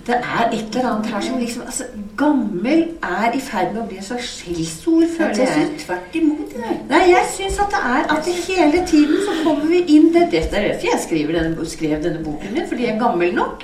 [0.07, 1.85] Det er et eller annet her som liksom altså,
[2.19, 5.69] Gammel er i ferd med å bli en slags skjellsord, føler jeg.
[5.85, 6.55] Tvert imot.
[6.57, 6.73] Det.
[6.91, 10.27] Nei, jeg syns at det er at det hele tiden så kommer vi inn det,
[10.33, 13.63] det er derfor jeg skriver denne, skrev denne boken min, fordi jeg er gammel nok.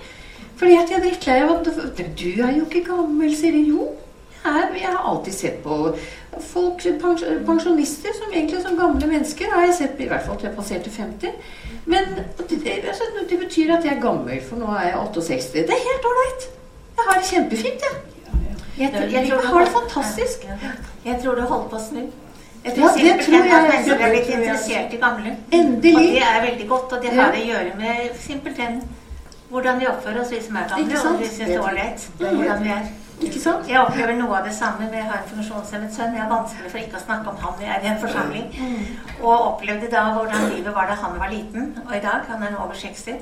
[0.58, 1.64] Fordi at jeg er drittlei av at
[2.18, 3.64] du- er jo ikke gammel, sier de.
[3.72, 3.88] Jo,
[4.44, 5.76] jeg, er, jeg har alltid sett på
[6.40, 6.82] folk,
[7.46, 9.50] pensjonister som egentlig som gamle mennesker.
[9.54, 11.32] Har jeg sett, I hvert fall til jeg passerte 50.
[11.88, 12.04] Men
[12.48, 15.52] det, altså, det betyr at jeg er gammel, for nå er jeg 68.
[15.52, 16.48] Det er helt ålreit.
[16.98, 17.96] Jeg har det kjempefint, jeg.
[18.78, 20.46] Jeg, tror- jeg, tror har det fantastisk.
[21.04, 22.02] Jeg tror du holder på å snu.
[22.64, 25.36] Jeg Ja, det tror jeg at mennesker er tror jeg interessert i gamle.
[25.52, 25.96] Endelig.
[25.96, 28.80] Og det er veldig godt, og det har det å gjøre med simpelthen
[29.50, 32.08] hvordan vi oppfører oss, vi som er gamle, og hvis vi syns det er ålreit.
[32.18, 32.88] Hvordan vi er.
[33.18, 33.66] Ikke sant?
[33.66, 36.14] Jeg opplever noe av det samme med jeg har en funksjonshemmet sønn.
[36.14, 38.46] Jeg har vanskelig for ikke å snakke om han når jeg er i en forsamling.
[39.18, 42.26] Og opplevde da hvordan livet var da han var liten, og i dag.
[42.30, 43.18] Han er nå over 60.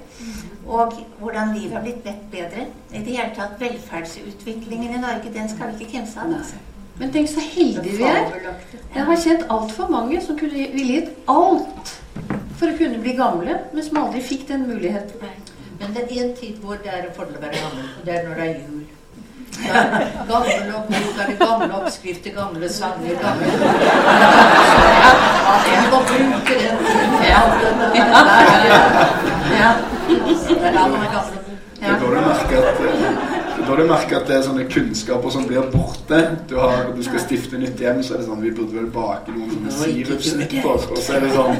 [0.66, 2.66] Og hvordan livet har blitt bedt bedre.
[2.92, 6.34] I det hele tatt velferdsutviklingen i Norge, den skal vi ikke kimse av.
[6.40, 6.60] Altså.
[6.98, 8.36] Men tenk så heldige vi er.
[8.94, 11.96] Jeg har kjent altfor mange som kunne ville gitt alt
[12.56, 15.24] for å kunne bli gamle, men som aldri fikk den muligheten.
[15.80, 18.14] Men det er en tid hvor det er en fordel å være gammel, og det
[18.14, 18.95] er når det er jul.
[19.64, 19.72] Er
[20.28, 23.46] Gammel og god, er det gamle oppskrifter, gamle sanger, gamle
[25.52, 27.12] At jeg må bruke den tiden.
[27.22, 27.40] Ja.
[27.94, 27.94] Ja.
[27.94, 28.82] Det ja.
[29.56, 29.70] ja.
[29.70, 29.72] ja.
[31.82, 31.88] ja.
[31.88, 31.94] ja.
[31.94, 33.35] og
[33.66, 35.66] da du merker at det er du merker at det er sånne kunnskaper som blir
[35.72, 36.18] borte.
[36.48, 39.34] Du, har, du skal stifte nytt hjem, så er det sånn Vi burde vel bake
[39.34, 40.86] noen sånne sirupsnipper.
[40.92, 41.56] Og så er det sånn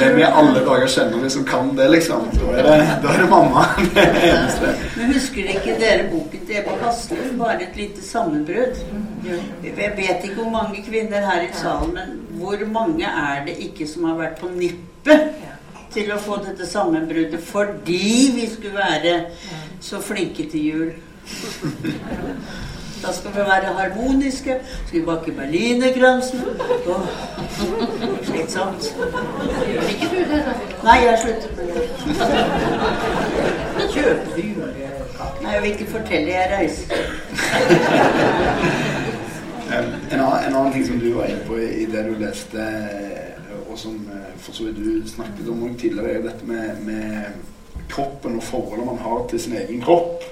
[0.00, 2.28] Hvem i alle dager kjenner vi som kan det, liksom?
[2.34, 3.66] Da er det, da er det mamma.
[3.96, 4.72] Det eneste.
[4.96, 7.30] Men husker ikke dere boken til Ebba Hasle?
[7.38, 8.82] Bare et lite sammenbrudd.
[9.26, 13.88] Jeg vet ikke hvor mange kvinner her i salen, men hvor mange er det ikke
[13.88, 15.30] som har vært på nippet
[15.96, 19.14] til å få dette sammenbruddet fordi vi skulle være
[19.80, 20.90] så flinke til jul?
[23.02, 24.54] Da skal vi være harmoniske.
[24.86, 26.40] Skal vi bake berlinerkransen?
[26.88, 27.06] Oh.
[28.22, 28.96] Slitsomt.
[29.68, 30.54] Gjør ikke du det, da?
[30.84, 31.82] Nei, jeg slutter sluttet med det.
[33.94, 35.42] Kjøper du julekake?
[35.42, 36.30] Nei, jeg vil ikke fortelle.
[36.32, 36.88] Jeg reiser.
[39.66, 42.14] En en annen, en annen ting som du var inne på i i det du
[42.20, 42.66] leste,
[43.76, 47.36] og som eh, for så vidt du snakket om tidligere, er dette med, med
[47.88, 50.24] kroppen og forholdet man har til sin egen kropp.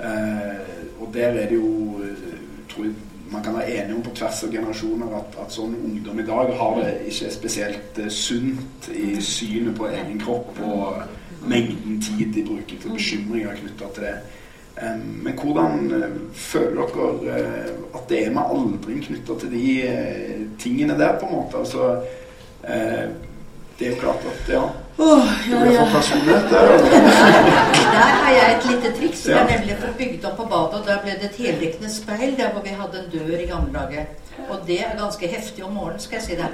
[0.00, 2.38] Eh, og der er det jo eh,
[2.70, 2.94] tror jeg
[3.32, 6.52] man kan være enige om på tvers av generasjoner at, at sånn ungdom i dag
[6.58, 11.02] har det ikke spesielt eh, sunt i synet på egen kropp og
[11.48, 14.16] mengden tid de bruker til bekymringer knytta til det.
[15.22, 15.90] Men hvordan
[16.34, 17.42] føler dere
[17.94, 19.66] at det er med aldring knytta til de
[20.58, 21.60] tingene der, på en måte?
[21.60, 22.00] Altså,
[22.68, 23.04] eh,
[23.78, 24.64] det er jo klart at ja,
[24.98, 25.88] Oh, ja, ja.
[25.92, 26.50] personlighet.
[26.50, 26.68] der.
[27.94, 29.26] Der har jeg et lite triks.
[29.28, 29.38] Ja.
[29.38, 32.52] Jeg nemlig fått bygd opp på badet, og der ble det et heldekkende speil der
[32.52, 34.04] hvor vi hadde en dør i gamle dager.
[34.50, 36.48] Og det er ganske heftig om morgenen, skal jeg si det.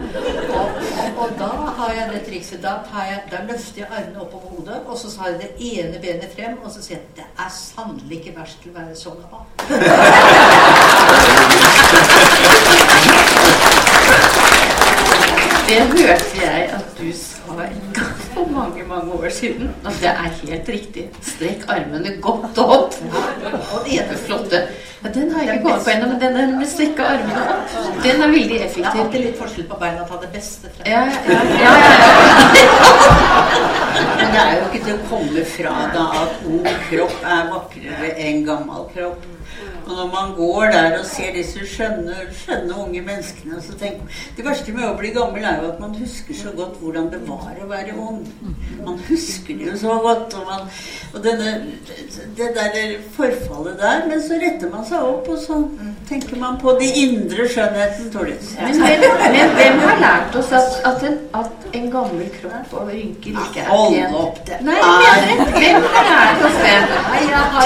[0.56, 0.68] Og, og,
[1.24, 2.62] og da har jeg det trikset.
[2.62, 2.74] Da,
[3.08, 6.30] jeg, da løfter jeg armene opp over hodet, og så tar jeg det ene benet
[6.36, 9.10] frem, og så sier jeg det er sannelig ikke verst til å være så
[15.70, 18.16] Det hørte jeg at du sa en gang.
[18.34, 19.70] for mange mange år siden.
[19.84, 21.04] Og det er helt riktig.
[21.22, 22.94] Strekk armene godt opp.
[23.74, 24.60] Og det er flotte.
[25.04, 28.22] Ja, den har jeg ikke kommet på ennå, men den med strekke armene opp, den
[28.22, 29.00] er veldig Det er effektiv.
[29.00, 30.02] alltid litt forskjell på beina.
[30.10, 30.82] Ta det beste fra.
[30.90, 31.72] Ja, ja, ja,
[32.50, 32.60] ja,
[34.18, 38.10] Men det er jo ikke til å komme fra da at ung kropp er vakrere
[38.26, 39.22] enn gammel kropp.
[39.86, 44.44] Og når man går der og ser disse skjønne, skjønne unge menneskene så tenker, Det
[44.46, 47.56] verste med å bli gammel er jo at man husker så godt hvordan det var
[47.58, 48.20] å være ung.
[48.86, 50.36] Man husker det jo så godt.
[50.38, 50.68] Og, man,
[51.14, 51.54] og denne,
[52.38, 52.78] det der
[53.16, 55.58] forfallet der Men så retter man seg opp, og så
[56.08, 58.54] tenker man på de indre skjønnheten, Tordis.
[58.60, 63.38] Men men hvem har lært oss at, at, en, at en gammel kropp og rynker
[63.46, 65.54] ikke er Hold opp, det Nei, jeg mener.
[65.58, 66.76] Hvem har lært oss det?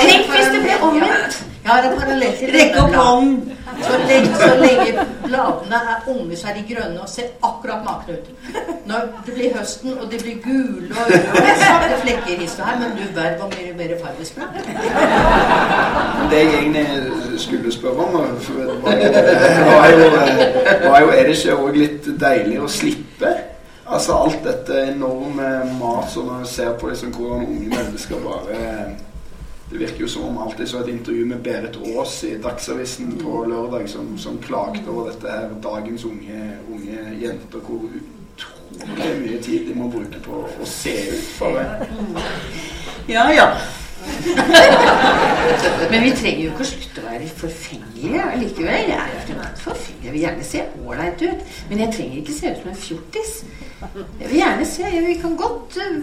[0.05, 1.43] Tenk hvis det ble omvendt.
[1.65, 3.53] Jeg har en parallell til Rekk opp hånden.
[3.83, 8.19] Så lenge, så lenge bladene er unge, så er de grønne og ser akkurat makne
[8.19, 8.27] ut.
[8.87, 12.69] Når det blir høsten, og de blir gule og røde og svarte flekker hist og
[12.69, 14.53] her, men du verden hvor mye mer fargesprang.
[16.31, 18.37] Det jeg egentlig skulle spørre om, var jo,
[18.85, 20.11] var jo,
[20.91, 23.33] var jo Er det ikke òg litt deilig å slippe?
[23.87, 25.49] Altså alt dette enorme
[25.81, 28.63] maset når man ser på liksom hvordan unge mennesker bare
[29.75, 33.41] Det virker jo som om alltid så et intervju med Berit Aas i Dagsavisen på
[33.51, 39.65] lørdag som, som klagde over dette her dagens unge, unge jenter, hvor utrolig mye tid
[39.67, 41.33] de må bruke på å se ut.
[41.41, 41.65] Bare.
[43.11, 43.49] Ja, ja.
[45.91, 48.93] Men vi trenger jo ikke å slutte å være forfengelige likevel.
[48.93, 50.05] Jeg er fremdeles forfengelig.
[50.07, 53.35] Jeg vil gjerne se ålreit ut, men jeg trenger ikke se ut som en fjortis.
[54.21, 55.99] Jeg vil gjerne se Vi kan godt eh,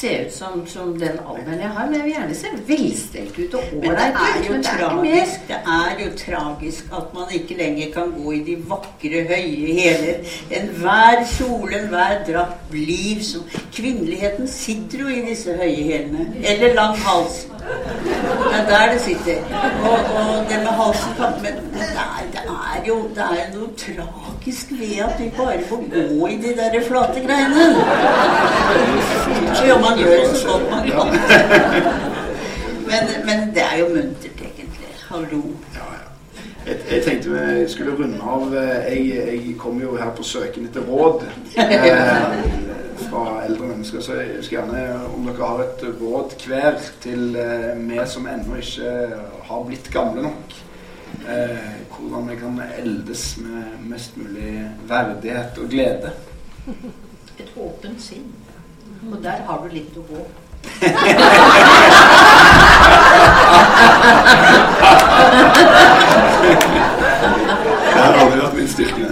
[0.00, 3.56] se ut som, som den alderen jeg har, men jeg vil gjerne se velstelt ut
[3.58, 4.46] og ålreit ut.
[4.46, 8.14] jo Men det er ikke tragisk Det er jo tragisk at man ikke lenger kan
[8.16, 10.34] gå i de vakre, høye hæler.
[10.60, 13.44] Enhver kjole, enhver drakt blir som
[13.76, 16.26] Kvinneligheten sitter jo i disse høye hælene.
[16.44, 17.46] Eller lang hals.
[17.60, 19.36] Det er der det sitter.
[19.84, 24.72] Og, og det med halsen Men det er, det er jo det er noe tragisk
[24.80, 27.66] ved at vi bare får gå i de der flate greiene.
[29.66, 31.06] Ja, man gjør det så godt man kan.
[32.90, 34.94] Men, men det er jo muntert, egentlig.
[35.08, 35.42] Hallo.
[35.74, 36.06] Ja, ja.
[36.66, 38.54] Jeg, jeg tenkte vi skulle runde av.
[38.54, 41.22] Jeg, jeg kommer jo her på søken etter råd
[41.56, 42.34] eh,
[43.06, 44.02] fra eldre mennesker.
[44.02, 44.82] Så jeg skal gjerne,
[45.14, 48.90] om dere har et råd hver til eh, vi som ennå ikke
[49.48, 50.58] har blitt gamle nok.
[51.30, 56.12] Eh, hvordan vi kan eldes med mest mulig verdighet og glede.
[57.38, 58.32] Et åpent sinn.
[59.08, 60.24] Og der har du litt å gå.
[67.90, 69.08] Her har aldri hatt min styrke.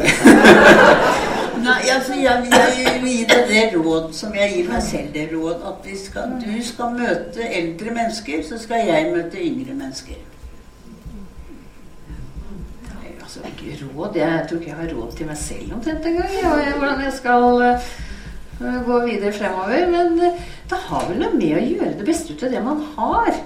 [1.58, 5.26] Nei, altså, jeg, jeg vil gi deg det råd som jeg gir meg selv det
[5.32, 5.62] råd.
[5.70, 10.20] At hvis skal, du skal møte eldre mennesker, så skal jeg møte yngre mennesker.
[12.92, 14.20] Nei, Altså, ikke råd.
[14.20, 16.38] Jeg tror ikke jeg har råd til meg selv omtrent engang.
[16.78, 17.44] Hvordan jeg skal
[18.58, 19.86] gå videre fremover.
[19.92, 22.84] Men eh, det har vel noe med å gjøre det beste ut av det man
[22.96, 23.40] har.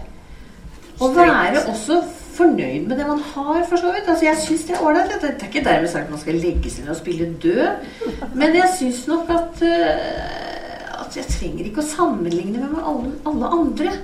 [1.03, 2.03] Og være også
[2.33, 4.09] fornøyd med det man har, for så vidt.
[4.09, 5.13] Altså, jeg syns det er ålreit.
[5.21, 8.33] Det er ikke dermed sagt at man skal legge seg ned og spille død.
[8.39, 13.15] Men jeg syns nok at, eh, at jeg trenger ikke å sammenligne meg med alle,
[13.29, 13.95] alle andre.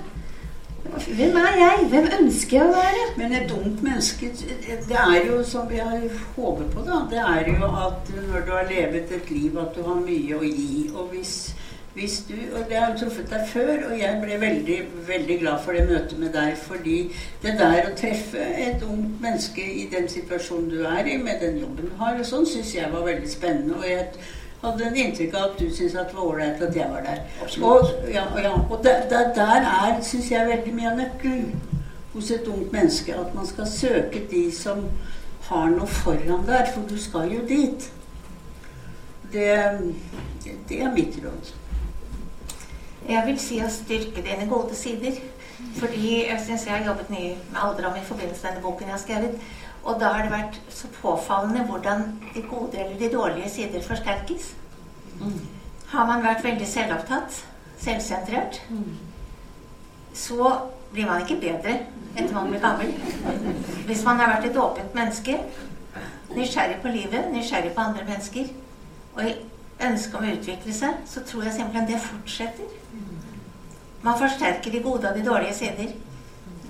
[0.96, 1.86] Hvem er jeg?
[1.88, 3.06] Hvem ønsker jeg å være?
[3.20, 6.00] Men et ungt menneske Det er jo som vi har
[6.36, 7.02] håpet på, da.
[7.10, 10.42] Det er jo at når du har levet et liv, at du har mye å
[10.44, 10.88] gi.
[10.94, 11.34] Og hvis,
[11.94, 14.78] hvis du Og det har jo truffet deg før, og jeg ble veldig,
[15.10, 16.56] veldig glad for det møtet med deg.
[16.64, 16.98] Fordi
[17.44, 21.60] det der å treffe et ungt menneske i den situasjonen du er i, med den
[21.64, 23.78] jobben du har, og sånn, syns jeg var veldig spennende.
[23.82, 24.08] Og jeg
[24.62, 27.20] hadde en inntrykk av at du syntes at det var ålreit at jeg var der.
[27.42, 27.68] Absolutt.
[27.68, 31.78] Og, ja, ja, og der, der, der er, syns jeg, veldig mye av nøkkelen
[32.14, 33.14] hos et ungt menneske.
[33.14, 34.84] At man skal søke de som
[35.48, 37.88] har noe foran der, for du skal jo dit.
[39.32, 39.48] Det,
[40.68, 41.54] det er mitt råd.
[43.08, 45.16] Jeg vil si å styrke dine gode sider.
[45.78, 48.94] Fordi jeg syns jeg har jobbet mye med alderdom i forbindelse med denne boken jeg
[48.94, 49.48] har skrevet.
[49.88, 52.02] Og da har det vært så påfallende hvordan
[52.34, 54.50] de gode eller de dårlige sider forsterkes.
[55.88, 57.38] Har man vært veldig selvopptatt,
[57.80, 58.60] selvsentrert,
[60.14, 60.50] så
[60.92, 61.78] blir man ikke bedre
[62.16, 62.92] etter man blir gammel.
[63.86, 65.38] Hvis man har vært et åpent menneske,
[66.34, 68.50] nysgjerrig på livet, nysgjerrig på andre mennesker,
[69.14, 69.34] og i
[69.88, 72.76] ønske om å utvikle seg, så tror jeg simpelthen det fortsetter.
[74.02, 75.94] Man forsterker de gode og de dårlige sider.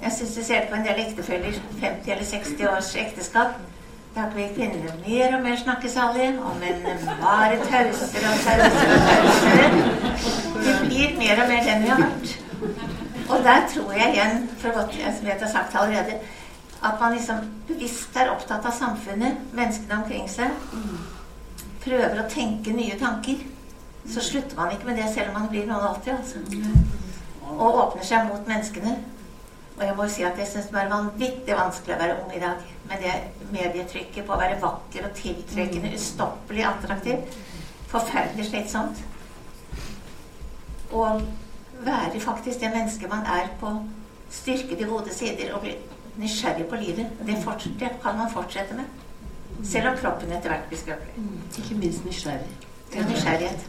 [0.03, 3.59] Jeg syns du ser det på en del ektefeller, 50 eller 60 års ekteskap.
[4.17, 9.77] Da blir kvinnene mer og mer snakkesalige, og mennene bare tauser og tauser og tauser.
[10.63, 12.39] Vi blir mer og mer den vi har vært.
[13.29, 16.19] Og der tror jeg igjen, for godt vet jeg har sagt allerede,
[16.85, 17.37] at man liksom
[17.69, 20.55] bevisst er opptatt av samfunnet, menneskene omkring seg.
[21.85, 23.43] Prøver å tenke nye tanker.
[24.09, 26.13] Så slutter man ikke med det selv om man blir noen alltid.
[26.15, 26.39] altså.
[27.51, 28.97] Og åpner seg mot menneskene.
[29.79, 32.33] Og jeg må jo si at jeg syns det er vanvittig vanskelig å være ung
[32.35, 32.63] i dag.
[32.91, 33.13] Med det
[33.53, 37.37] medietrykket på å være vakker og tiltrekkende, ustoppelig attraktiv.
[37.93, 39.05] Forferdelig slitsomt.
[40.91, 41.23] Og
[41.87, 43.71] være faktisk det mennesket man er på
[44.35, 45.77] styrke de gode sider og bli
[46.19, 47.15] nysgjerrig på livet.
[47.23, 48.85] Det, forts- det kan man fortsette med.
[49.65, 51.29] Selv om kroppen etter hvert blir skrøpelig.
[51.59, 52.51] Ikke minst nysgjerrig.
[52.93, 53.67] Det er nysgjerrighet.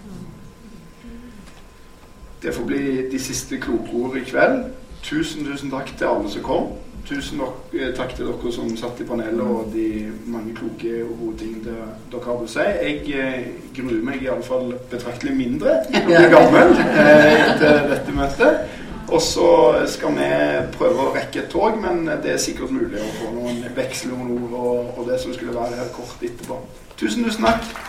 [2.42, 4.62] Det får bli de siste kloke ord i kveld.
[5.04, 6.72] Tusen, tusen takk til alle som kom.
[7.08, 7.40] Tusen
[7.74, 11.56] eh, takk til dere som satt i panelet, og de mange kloke og gode ting
[11.64, 11.78] det,
[12.12, 12.66] dere har å si.
[12.66, 13.48] Jeg eh,
[13.78, 18.78] gruer meg iallfall betraktelig mindre når jeg blir gammel eh, etter dette møtet.
[19.10, 19.52] Og så
[19.90, 20.30] skal vi
[20.76, 24.36] prøve å rekke et tog, men det er sikkert mulig å få noen veksle noen
[24.36, 26.60] ord og, og det som skulle være her kort etterpå.
[27.00, 27.89] Tusen, tusen takk.